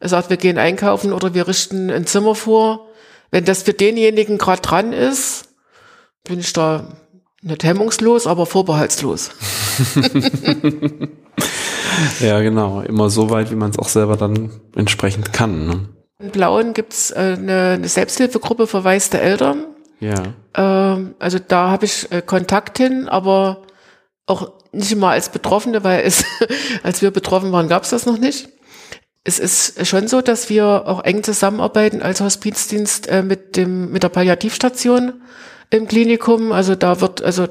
[0.01, 2.88] sagt, wir gehen einkaufen oder wir richten ein Zimmer vor.
[3.32, 5.49] Wenn das für denjenigen gerade dran ist,
[6.24, 6.97] bin ich da
[7.41, 9.32] nicht hemmungslos, aber vorbehaltslos.
[12.20, 12.82] ja, genau.
[12.82, 15.66] Immer so weit, wie man es auch selber dann entsprechend kann.
[15.68, 15.89] Ne?
[16.20, 19.66] In Blauen gibt's äh, eine, eine Selbsthilfegruppe verwaiste Eltern.
[20.00, 20.34] Ja.
[20.56, 23.64] Ähm, also da habe ich äh, Kontakt hin, aber
[24.26, 26.24] auch nicht immer als Betroffene, weil es,
[26.84, 28.50] als wir betroffen waren, gab's das noch nicht.
[29.24, 34.04] Es ist schon so, dass wir auch eng zusammenarbeiten als Hospizdienst äh, mit dem mit
[34.04, 35.22] der Palliativstation
[35.70, 36.52] im Klinikum.
[36.52, 37.47] Also da wird also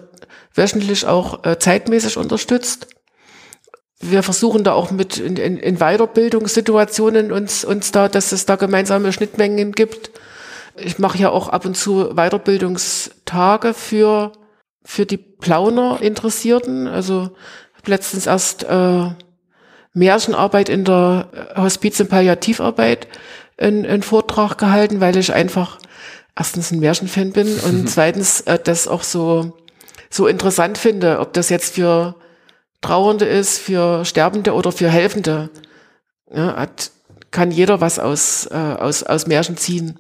[0.55, 2.89] wöchentlich auch äh, zeitmäßig unterstützt.
[4.01, 8.57] Wir versuchen da auch mit in, in, in Weiterbildungssituationen uns, uns da, dass es da
[8.57, 10.13] gemeinsame Schnittmengen gibt.
[10.77, 14.33] Ich mache ja auch ab und zu Weiterbildungstage für,
[14.85, 16.87] für die Plauner-Interessierten.
[16.87, 17.31] Also
[17.87, 19.11] letztens erst äh,
[19.95, 23.09] Märchenarbeit in der Hospiz- und Palliativarbeit
[23.57, 25.79] einen Vortrag gehalten, weil ich einfach
[26.37, 29.59] erstens ein Märchenfan bin und zweitens äh, das auch so,
[30.11, 32.15] so interessant finde, ob das jetzt für
[32.81, 35.51] Trauernde ist, für Sterbende oder für Helfende.
[36.33, 36.91] Ja, hat,
[37.31, 39.99] kann jeder was aus, äh, aus, aus Märchen ziehen.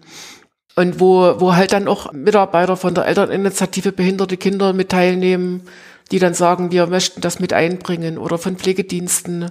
[0.76, 5.62] Und wo, wo halt dann auch Mitarbeiter von der Elterninitiative Behinderte Kinder mit teilnehmen,
[6.10, 9.50] die dann sagen, wir möchten das mit einbringen oder von Pflegediensten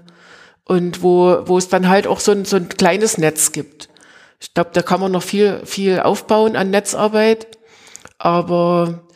[0.64, 3.90] und wo, wo es dann halt auch so ein, so ein kleines Netz gibt.
[4.40, 7.48] Ich glaube, da kann man noch viel, viel aufbauen an Netzarbeit.
[8.18, 9.07] Aber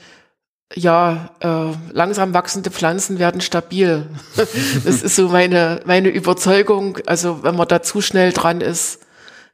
[0.75, 4.07] ja, äh, langsam wachsende Pflanzen werden stabil.
[4.35, 6.99] das ist so meine, meine Überzeugung.
[7.05, 8.99] Also wenn man da zu schnell dran ist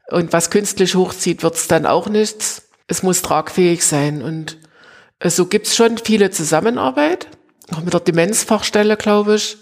[0.09, 2.69] und was künstlich hochzieht, wird's dann auch nichts.
[2.87, 4.21] Es muss tragfähig sein.
[4.21, 4.57] Und
[5.19, 7.27] äh, so gibt's schon viele Zusammenarbeit.
[7.73, 9.57] Auch mit der Demenzfachstelle, glaube ich.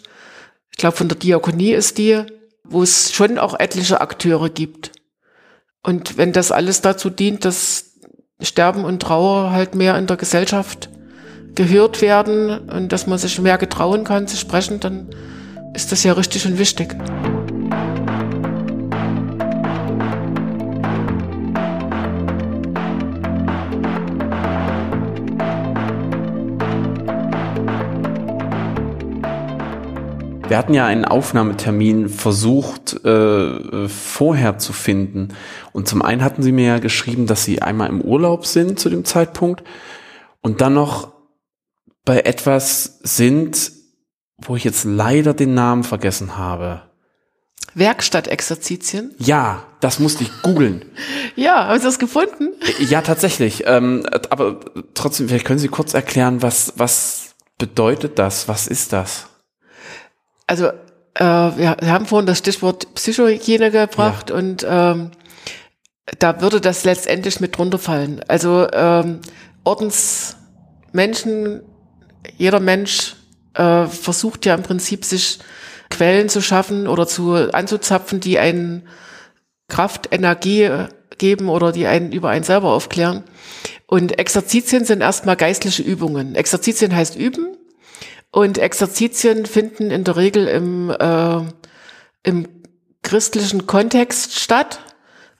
[0.71, 2.21] Ich glaube, von der Diakonie ist die,
[2.63, 4.91] wo es schon auch etliche Akteure gibt.
[5.83, 7.93] Und wenn das alles dazu dient, dass
[8.41, 10.89] Sterben und Trauer halt mehr in der Gesellschaft
[11.55, 15.07] gehört werden und dass man sich mehr getrauen kann zu sprechen, dann
[15.73, 16.95] ist das ja richtig und wichtig.
[30.47, 35.29] Wir hatten ja einen Aufnahmetermin versucht äh, vorher zu finden.
[35.73, 38.89] Und zum einen hatten Sie mir ja geschrieben, dass Sie einmal im Urlaub sind zu
[38.89, 39.63] dem Zeitpunkt
[40.41, 41.14] und dann noch
[42.05, 43.71] bei etwas sind,
[44.37, 46.83] wo ich jetzt leider den Namen vergessen habe.
[47.73, 49.13] Werkstattexerzitien?
[49.17, 50.85] Ja, das musste ich googeln.
[51.35, 52.53] ja, haben Sie das gefunden?
[52.79, 53.63] Ja, tatsächlich.
[53.65, 54.61] Ähm, aber
[54.93, 58.47] trotzdem, vielleicht können Sie kurz erklären, was, was bedeutet das?
[58.47, 59.27] Was ist das?
[60.47, 60.67] also
[61.15, 64.35] äh, wir, wir haben vorhin das Stichwort Psychohygiene gebracht ja.
[64.35, 65.11] und ähm,
[66.19, 68.21] da würde das letztendlich mit drunter fallen.
[68.27, 69.21] Also ähm,
[69.63, 71.63] Ordensmenschen,
[72.37, 73.15] jeder Mensch
[73.53, 75.39] äh, versucht ja im Prinzip sich
[75.89, 78.87] Quellen zu schaffen oder zu anzuzapfen, die einen
[79.67, 80.69] Kraft, Energie
[81.17, 83.23] geben oder die einen über einen selber aufklären.
[83.87, 86.35] Und Exerzitien sind erstmal geistliche Übungen.
[86.35, 87.55] Exerzitien heißt üben
[88.31, 91.41] und Exerzitien finden in der Regel im, äh,
[92.23, 92.47] im
[93.03, 94.79] christlichen Kontext statt.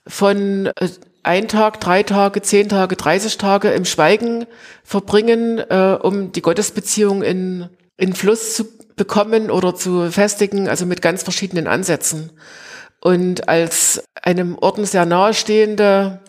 [0.06, 0.88] Von äh,
[1.26, 4.46] ein Tag, drei Tage, zehn Tage, 30 Tage im Schweigen
[4.84, 8.64] verbringen, äh, um die Gottesbeziehung in, in Fluss zu
[8.96, 12.32] bekommen oder zu festigen, also mit ganz verschiedenen Ansätzen.
[13.00, 16.20] Und als einem Orden sehr nahestehende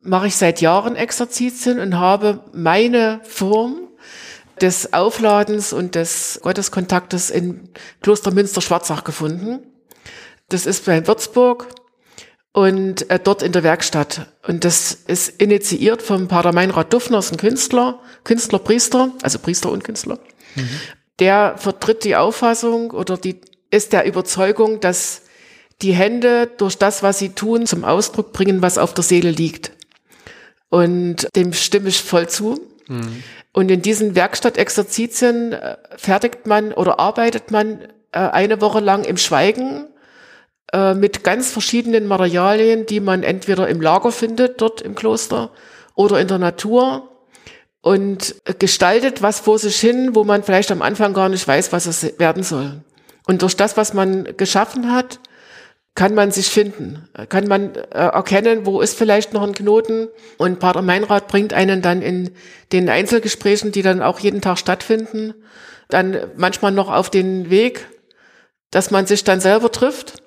[0.00, 3.88] mache ich seit Jahren Exerzitien und habe meine Form
[4.60, 7.68] des Aufladens und des Gotteskontaktes in
[8.00, 9.60] Kloster Münster-Schwarzach gefunden.
[10.48, 11.68] Das ist bei Würzburg
[12.52, 14.26] und äh, dort in der Werkstatt.
[14.46, 19.70] Und das ist initiiert vom Pater Meinrad Duffner, ist ein Künstler, Künstler, Priester, also Priester
[19.70, 20.18] und Künstler.
[20.56, 20.68] Mhm.
[21.20, 23.40] Der vertritt die Auffassung oder die
[23.70, 25.22] ist der Überzeugung, dass
[25.82, 29.72] die Hände durch das, was sie tun, zum Ausdruck bringen, was auf der Seele liegt.
[30.68, 32.60] Und dem stimme ich voll zu.
[32.88, 33.22] Mhm.
[33.52, 37.80] Und in diesen Werkstattexerzitien äh, fertigt man oder arbeitet man
[38.12, 39.86] äh, eine Woche lang im Schweigen
[40.72, 45.50] äh, mit ganz verschiedenen Materialien, die man entweder im Lager findet, dort im Kloster,
[45.94, 47.08] oder in der Natur
[47.82, 51.86] und gestaltet was vor sich hin, wo man vielleicht am Anfang gar nicht weiß, was
[51.86, 52.82] es werden soll.
[53.26, 55.20] Und durch das, was man geschaffen hat,
[55.94, 60.08] kann man sich finden, kann man äh, erkennen, wo ist vielleicht noch ein Knoten.
[60.38, 62.30] Und Pater Meinrad bringt einen dann in
[62.72, 65.34] den Einzelgesprächen, die dann auch jeden Tag stattfinden,
[65.88, 67.88] dann manchmal noch auf den Weg,
[68.70, 70.19] dass man sich dann selber trifft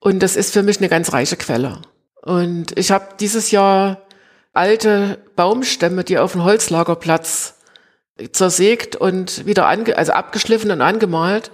[0.00, 1.82] und das ist für mich eine ganz reiche Quelle.
[2.22, 4.02] Und ich habe dieses Jahr
[4.52, 7.54] alte Baumstämme, die auf dem Holzlagerplatz
[8.32, 11.50] zersägt und wieder ange also abgeschliffen und angemalt.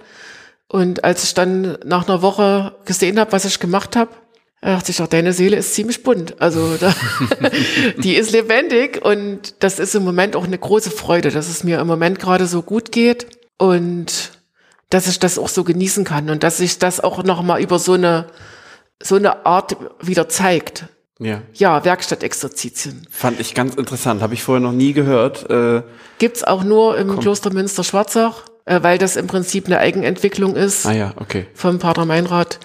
[0.67, 4.11] Und als ich dann nach einer Woche gesehen habe, was ich gemacht habe,
[4.61, 6.41] dachte ich auch, deine Seele ist ziemlich bunt.
[6.41, 6.93] Also da,
[7.97, 11.79] die ist lebendig und das ist im Moment auch eine große Freude, dass es mir
[11.79, 13.27] im Moment gerade so gut geht
[13.57, 14.36] und
[14.89, 17.79] dass ich das auch so genießen kann und dass sich das auch noch mal über
[17.79, 18.27] so eine
[19.01, 20.85] so eine Art wieder zeigt.
[21.19, 21.41] Ja.
[21.53, 23.07] Ja, Werkstattexerzitien.
[23.09, 25.49] Fand ich ganz interessant, habe ich vorher noch nie gehört.
[25.49, 25.83] Äh,
[26.19, 27.19] Gibt's auch nur im komm.
[27.19, 30.85] Kloster Münster-Schwarzach, äh, weil das im Prinzip eine Eigenentwicklung ist.
[30.85, 31.47] Ah ja, okay.
[31.53, 32.59] Vom Pater Meinrad.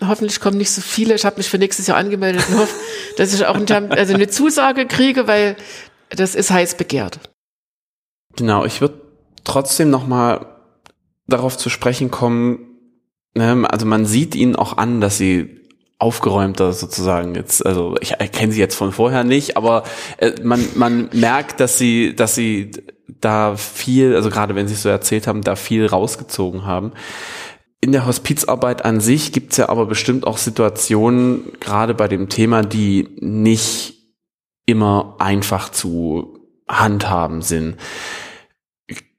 [0.00, 1.14] Hoffentlich kommen nicht so viele.
[1.14, 2.74] Ich habe mich für nächstes Jahr angemeldet und hoffe,
[3.16, 5.56] dass ich auch ein, also eine Zusage kriege, weil
[6.10, 7.20] das ist heiß begehrt.
[8.36, 9.00] Genau, ich würde
[9.44, 10.53] trotzdem noch mal
[11.26, 12.58] darauf zu sprechen kommen,
[13.34, 15.64] ne, also man sieht ihnen auch an, dass sie
[15.98, 19.84] aufgeräumter sozusagen jetzt also ich erkenne sie jetzt von vorher nicht aber
[20.18, 22.72] äh, man man merkt dass sie dass sie
[23.20, 26.92] da viel also gerade wenn sie es so erzählt haben da viel rausgezogen haben.
[27.80, 32.62] In der Hospizarbeit an sich gibt's ja aber bestimmt auch Situationen gerade bei dem Thema
[32.62, 33.94] die nicht
[34.66, 37.76] immer einfach zu handhaben sind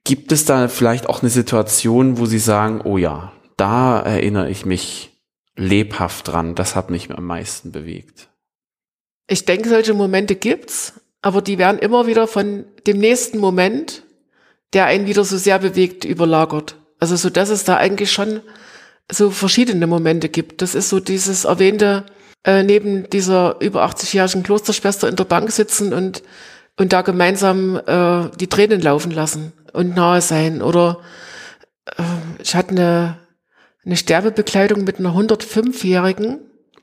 [0.06, 4.64] Gibt es da vielleicht auch eine Situation, wo Sie sagen, oh ja, da erinnere ich
[4.64, 5.10] mich
[5.56, 8.28] lebhaft dran, das hat mich am meisten bewegt?
[9.26, 10.92] Ich denke, solche Momente gibt's,
[11.22, 14.04] aber die werden immer wieder von dem nächsten Moment,
[14.74, 16.76] der einen wieder so sehr bewegt, überlagert.
[17.00, 18.42] Also so, dass es da eigentlich schon
[19.10, 20.62] so verschiedene Momente gibt.
[20.62, 22.06] Das ist so dieses erwähnte,
[22.44, 26.22] äh, neben dieser über 80-jährigen Klosterschwester in der Bank sitzen und
[26.78, 30.62] und da gemeinsam äh, die Tränen laufen lassen und nahe sein.
[30.62, 31.00] Oder
[31.86, 32.02] äh,
[32.42, 33.18] ich hatte eine,
[33.84, 36.40] eine Sterbebekleidung mit einer 105-Jährigen.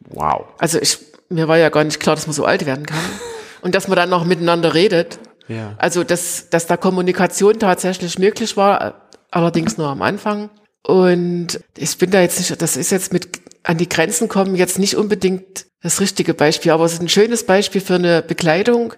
[0.10, 0.46] Wow.
[0.58, 3.00] Also ich, mir war ja gar nicht klar, dass man so alt werden kann.
[3.62, 5.20] Und dass man dann noch miteinander redet.
[5.48, 5.76] Ja.
[5.78, 10.50] Also dass, dass da Kommunikation tatsächlich möglich war, allerdings nur am Anfang.
[10.86, 13.30] Und ich bin da jetzt nicht, das ist jetzt mit
[13.64, 17.46] an die Grenzen kommen jetzt nicht unbedingt das richtige Beispiel, aber es ist ein schönes
[17.46, 18.94] Beispiel für eine Bekleidung,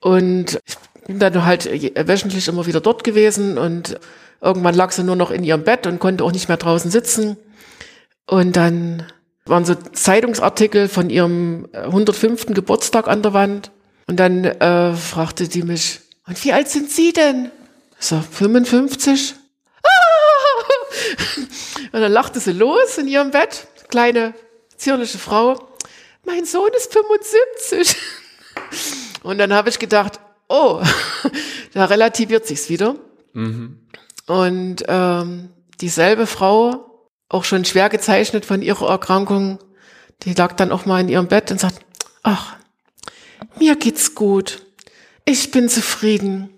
[0.00, 0.76] und ich
[1.06, 3.98] bin dann halt wöchentlich immer wieder dort gewesen und
[4.40, 7.36] irgendwann lag sie nur noch in ihrem Bett und konnte auch nicht mehr draußen sitzen.
[8.26, 9.06] Und dann
[9.44, 12.46] waren so Zeitungsartikel von ihrem 105.
[12.54, 13.70] Geburtstag an der Wand.
[14.06, 17.50] Und dann äh, fragte die mich, und wie alt sind Sie denn?
[17.98, 19.34] Ich so, 55.
[21.92, 24.34] und dann lachte sie los in ihrem Bett, kleine,
[24.76, 25.68] zierliche Frau.
[26.24, 27.96] Mein Sohn ist 75.
[29.22, 30.82] Und dann habe ich gedacht, oh,
[31.74, 32.96] da relativiert sich's wieder.
[33.32, 33.80] Mhm.
[34.26, 35.50] Und ähm,
[35.80, 39.58] dieselbe Frau, auch schon schwer gezeichnet von ihrer Erkrankung,
[40.22, 41.80] die lag dann auch mal in ihrem Bett und sagt,
[42.22, 42.56] ach,
[43.58, 44.66] mir geht's gut.
[45.24, 46.50] Ich bin zufrieden.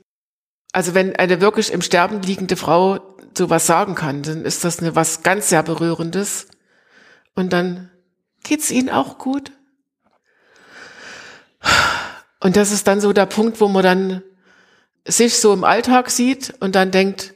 [0.73, 4.97] Also wenn eine wirklich im Sterben liegende Frau sowas sagen kann, dann ist das eine
[4.97, 6.49] was ganz sehr berührendes.
[7.35, 7.91] Und dann
[8.43, 9.53] geht's Ihnen auch gut?
[12.43, 14.22] Und das ist dann so der Punkt, wo man dann
[15.07, 17.34] sich so im Alltag sieht und dann denkt,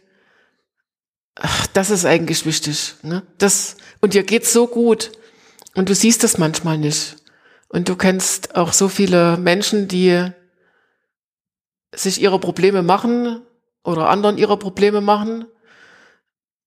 [1.36, 2.96] ach, das ist eigentlich wichtig.
[3.02, 3.22] Ne?
[3.38, 5.12] Das, und dir geht's so gut.
[5.76, 7.16] Und du siehst das manchmal nicht.
[7.68, 10.28] Und du kennst auch so viele Menschen, die
[11.94, 13.42] sich ihre Probleme machen
[13.84, 15.44] oder anderen ihre Probleme machen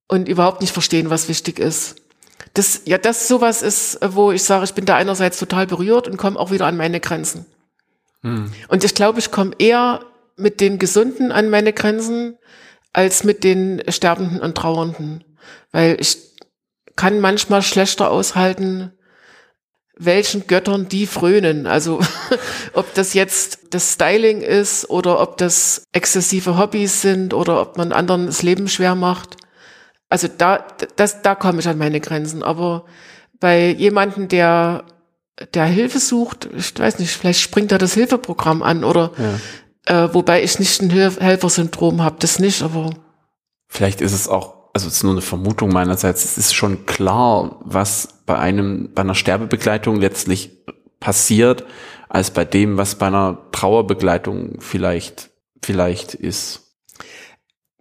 [0.08, 1.98] und überhaupt nicht verstehen, was wichtig ist.
[2.54, 6.16] das, ja, das sowas ist, wo ich sage, ich bin da einerseits total berührt und
[6.16, 7.46] komme auch wieder an meine Grenzen.
[8.24, 8.52] Hm.
[8.68, 10.02] Und ich glaube, ich komme eher
[10.36, 12.38] mit den Gesunden an meine Grenzen
[12.94, 15.24] als mit den Sterbenden und Trauernden.
[15.72, 16.18] Weil ich
[16.96, 18.92] kann manchmal schlechter aushalten,
[19.98, 21.68] welchen Göttern die frönen.
[21.68, 22.00] Also
[22.74, 27.92] ob das jetzt das Styling ist oder ob das exzessive Hobbys sind oder ob man
[27.92, 29.38] anderen das Leben schwer macht.
[30.08, 30.66] Also da,
[30.96, 32.44] das, da komme ich an meine Grenzen.
[32.44, 32.86] Aber
[33.40, 34.86] bei jemanden, der,
[35.54, 39.12] der Hilfe sucht, ich weiß nicht, vielleicht springt da das Hilfeprogramm an oder
[39.88, 40.06] ja.
[40.06, 42.92] äh, wobei ich nicht ein Helfersyndrom habe, das nicht, aber.
[43.68, 47.60] Vielleicht ist es auch also es ist nur eine Vermutung meinerseits, es ist schon klar,
[47.62, 50.52] was bei einem, bei einer Sterbebegleitung letztlich
[51.00, 51.66] passiert,
[52.08, 55.30] als bei dem, was bei einer Trauerbegleitung vielleicht,
[55.64, 56.76] vielleicht ist.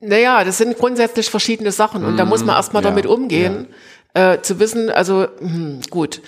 [0.01, 2.59] Naja, das sind grundsätzlich verschiedene Sachen und mm, da muss man mhm.
[2.59, 3.69] erstmal ja, damit umgehen,
[4.15, 4.35] ja.
[4.35, 6.23] äh, zu wissen, also hm, gut,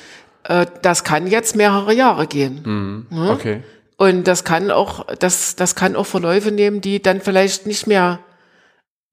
[0.45, 3.07] äh, das kann jetzt mehrere Jahre gehen.
[3.11, 3.30] Mm, ne?
[3.30, 3.62] Okay.
[3.97, 8.20] Und das kann auch, das, das kann auch Verläufe nehmen, die dann vielleicht nicht mehr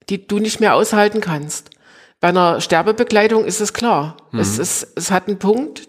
[0.09, 1.69] die du nicht mehr aushalten kannst.
[2.19, 4.17] Bei einer Sterbebekleidung ist es klar.
[4.31, 4.39] Mhm.
[4.39, 5.87] Es, ist, es hat einen Punkt,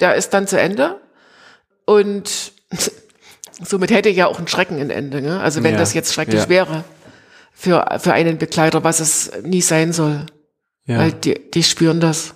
[0.00, 1.00] der ist dann zu Ende.
[1.86, 2.52] Und
[3.62, 5.22] somit hätte ja auch ein Schrecken ein Ende.
[5.22, 5.40] Ne?
[5.40, 5.78] Also wenn ja.
[5.78, 6.48] das jetzt schrecklich ja.
[6.48, 6.84] wäre
[7.52, 10.26] für, für einen Begleiter, was es nie sein soll.
[10.86, 10.98] Ja.
[10.98, 12.34] Weil die, die spüren das.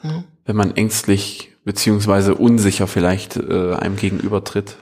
[0.00, 0.24] Hm?
[0.46, 4.76] Wenn man ängstlich beziehungsweise unsicher vielleicht äh, einem gegenübertritt.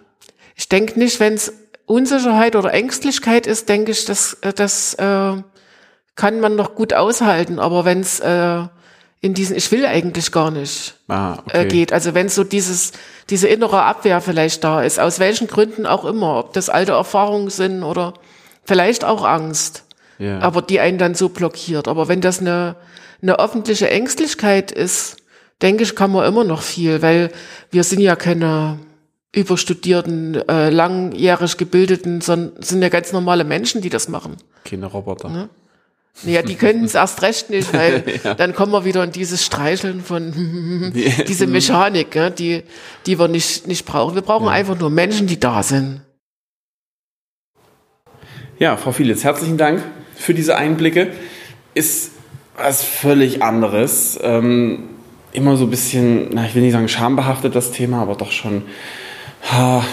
[0.55, 1.53] Ich denke nicht, wenn es
[1.87, 5.43] Unsicherheit oder Ängstlichkeit ist, denke ich, das, äh, das äh,
[6.15, 7.59] kann man noch gut aushalten.
[7.59, 8.63] Aber wenn es äh,
[9.21, 11.63] in diesen Ich will eigentlich gar nicht ah, okay.
[11.63, 12.93] äh, geht, also wenn so dieses
[13.31, 17.49] diese innere Abwehr vielleicht da ist, aus welchen Gründen auch immer, ob das alte Erfahrungen
[17.49, 18.13] sind oder
[18.65, 19.85] vielleicht auch Angst,
[20.21, 20.41] yeah.
[20.41, 21.89] aber die einen dann so blockiert.
[21.89, 22.77] Aber wenn das eine
[23.23, 25.17] eine öffentliche Ängstlichkeit ist,
[25.65, 27.33] denke ich, kann man immer noch viel, weil
[27.71, 28.79] wir sind ja keine
[29.33, 34.37] überstudierten, äh, langjährig gebildeten, sondern sind ja ganz normale Menschen, die das machen.
[34.65, 35.31] Keine Roboter.
[35.31, 35.49] Ne?
[36.23, 38.35] Ja, die können es erst recht nicht, weil ja.
[38.35, 40.93] dann kommen wir wieder in dieses Streicheln von
[41.27, 42.63] diese Mechanik, ja, die,
[43.07, 44.15] die wir nicht, nicht brauchen.
[44.15, 44.53] Wir brauchen ja.
[44.53, 46.03] einfach nur Menschen, die da sind.
[48.59, 49.83] Ja, Frau Fielitz, herzlichen Dank
[50.15, 51.11] für diese Einblicke.
[51.73, 52.13] Ist
[52.57, 54.17] was völlig anderes.
[54.23, 54.94] Ähm,
[55.35, 58.63] immer so ein bisschen, na, ich will nicht sagen schambehaftet das Thema, aber doch schon
[59.53, 59.85] Ha,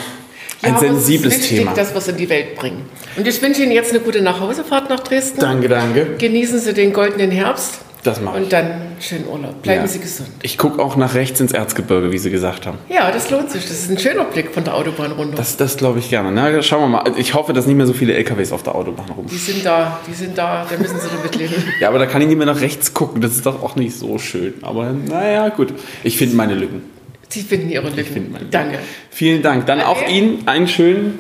[0.62, 1.74] ein ja, sensibles es ist wichtig, Thema.
[1.74, 2.86] dass wir es in die Welt bringen.
[3.18, 5.40] Und ich wünsche Ihnen jetzt eine gute Nachhausefahrt nach Dresden.
[5.40, 6.16] Danke, danke.
[6.18, 7.82] Genießen Sie den goldenen Herbst.
[8.04, 8.44] Das mache ich.
[8.46, 9.62] Und dann schönen Urlaub.
[9.62, 9.88] Bleiben ja.
[9.88, 10.30] Sie gesund.
[10.42, 12.80] Ich gucke auch nach rechts ins Erzgebirge, wie Sie gesagt haben.
[12.90, 13.64] Ja, das lohnt sich.
[13.64, 15.36] Das ist ein schöner Blick von der Autobahn runter.
[15.36, 16.32] Das, das glaube ich gerne.
[16.32, 17.14] Na, schauen wir mal.
[17.18, 19.28] Ich hoffe, dass nicht mehr so viele LKWs auf der Autobahn rum.
[19.28, 21.54] Die sind da, die sind da, da müssen Sie damit leben.
[21.80, 23.22] ja, aber da kann ich nicht mehr nach rechts gucken.
[23.22, 24.56] Das ist doch auch nicht so schön.
[24.62, 25.74] Aber naja, gut.
[26.04, 26.84] Ich finde meine Lücken.
[27.30, 28.36] Sie finden Ihre Lücken.
[28.50, 28.80] Danke.
[29.10, 29.66] Vielen Dank.
[29.66, 31.20] Dann auch Ihnen einen schönen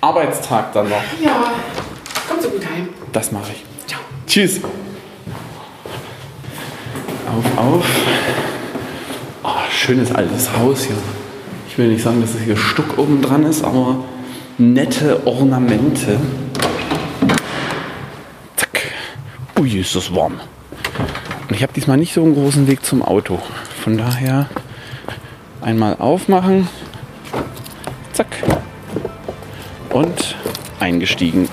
[0.00, 1.02] Arbeitstag dann noch.
[1.22, 1.52] Ja,
[2.28, 2.88] kommen Sie gut heim.
[3.12, 3.88] Das mache ich.
[3.88, 4.00] Ciao.
[4.26, 4.60] Tschüss.
[7.36, 7.84] Auf, auf.
[9.42, 10.96] Oh, schönes altes Haus hier.
[11.68, 14.04] Ich will nicht sagen, dass es hier Stuck oben dran ist, aber
[14.58, 16.18] nette Ornamente.
[18.56, 18.80] Zack.
[19.58, 20.40] Ui, ist das warm.
[21.48, 23.40] Und ich habe diesmal nicht so einen großen Weg zum Auto.
[23.82, 24.48] Von daher
[25.62, 26.68] Einmal aufmachen.
[28.12, 28.26] Zack.
[29.90, 30.34] Und
[30.80, 31.48] eingestiegen.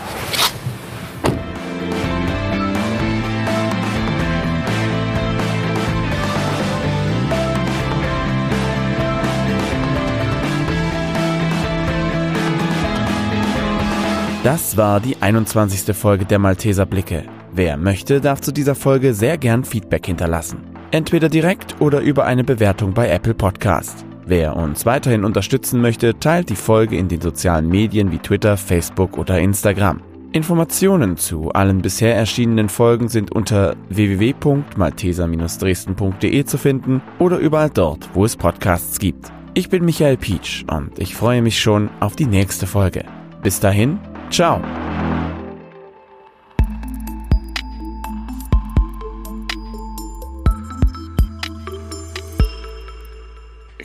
[14.44, 15.94] Das war die 21.
[15.94, 17.26] Folge der Malteser Blicke.
[17.52, 20.60] Wer möchte, darf zu dieser Folge sehr gern Feedback hinterlassen.
[20.92, 24.06] Entweder direkt oder über eine Bewertung bei Apple Podcast.
[24.26, 29.18] Wer uns weiterhin unterstützen möchte, teilt die Folge in den sozialen Medien wie Twitter, Facebook
[29.18, 30.00] oder Instagram.
[30.32, 38.24] Informationen zu allen bisher erschienenen Folgen sind unter www.malteser-dresden.de zu finden oder überall dort, wo
[38.24, 39.34] es Podcasts gibt.
[39.54, 43.04] Ich bin Michael Pietsch und ich freue mich schon auf die nächste Folge.
[43.42, 44.62] Bis dahin, ciao!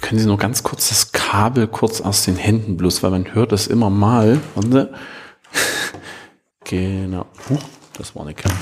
[0.01, 3.53] Können Sie nur ganz kurz das Kabel kurz aus den Händen bloß, weil man hört
[3.53, 4.39] das immer mal.
[6.65, 7.27] genau.
[7.49, 7.63] Huch,
[7.97, 8.57] das war eine Kerze.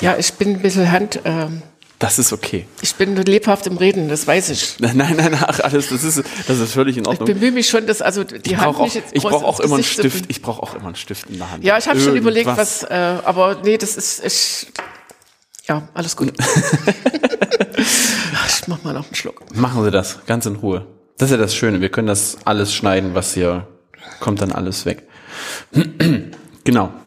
[0.00, 1.20] Ja, ich bin ein bisschen Hand.
[1.24, 1.62] Ähm
[1.98, 2.66] das ist okay.
[2.82, 4.76] Ich bin lebhaft im Reden, das weiß ich.
[4.80, 7.28] Nein, nein, nein, ach, alles, das ist, das ist völlig in Ordnung.
[7.28, 9.60] Ich bemühe mich schon, dass also die ich Hand auch, nicht jetzt Ich brauche auch
[9.60, 10.24] immer einen Stift.
[10.28, 11.64] Ich brauche auch immer einen Stift in der Hand.
[11.64, 14.66] Ja, ich habe schon überlegt, was, äh, aber nee, das ist, ich,
[15.68, 16.32] ja, alles gut.
[18.64, 19.54] Ich mach mal noch einen Schluck.
[19.54, 20.86] Machen Sie das, ganz in Ruhe.
[21.18, 21.82] Das ist ja das Schöne.
[21.82, 23.66] Wir können das alles schneiden, was hier
[24.20, 25.02] kommt dann alles weg.
[26.64, 26.94] genau.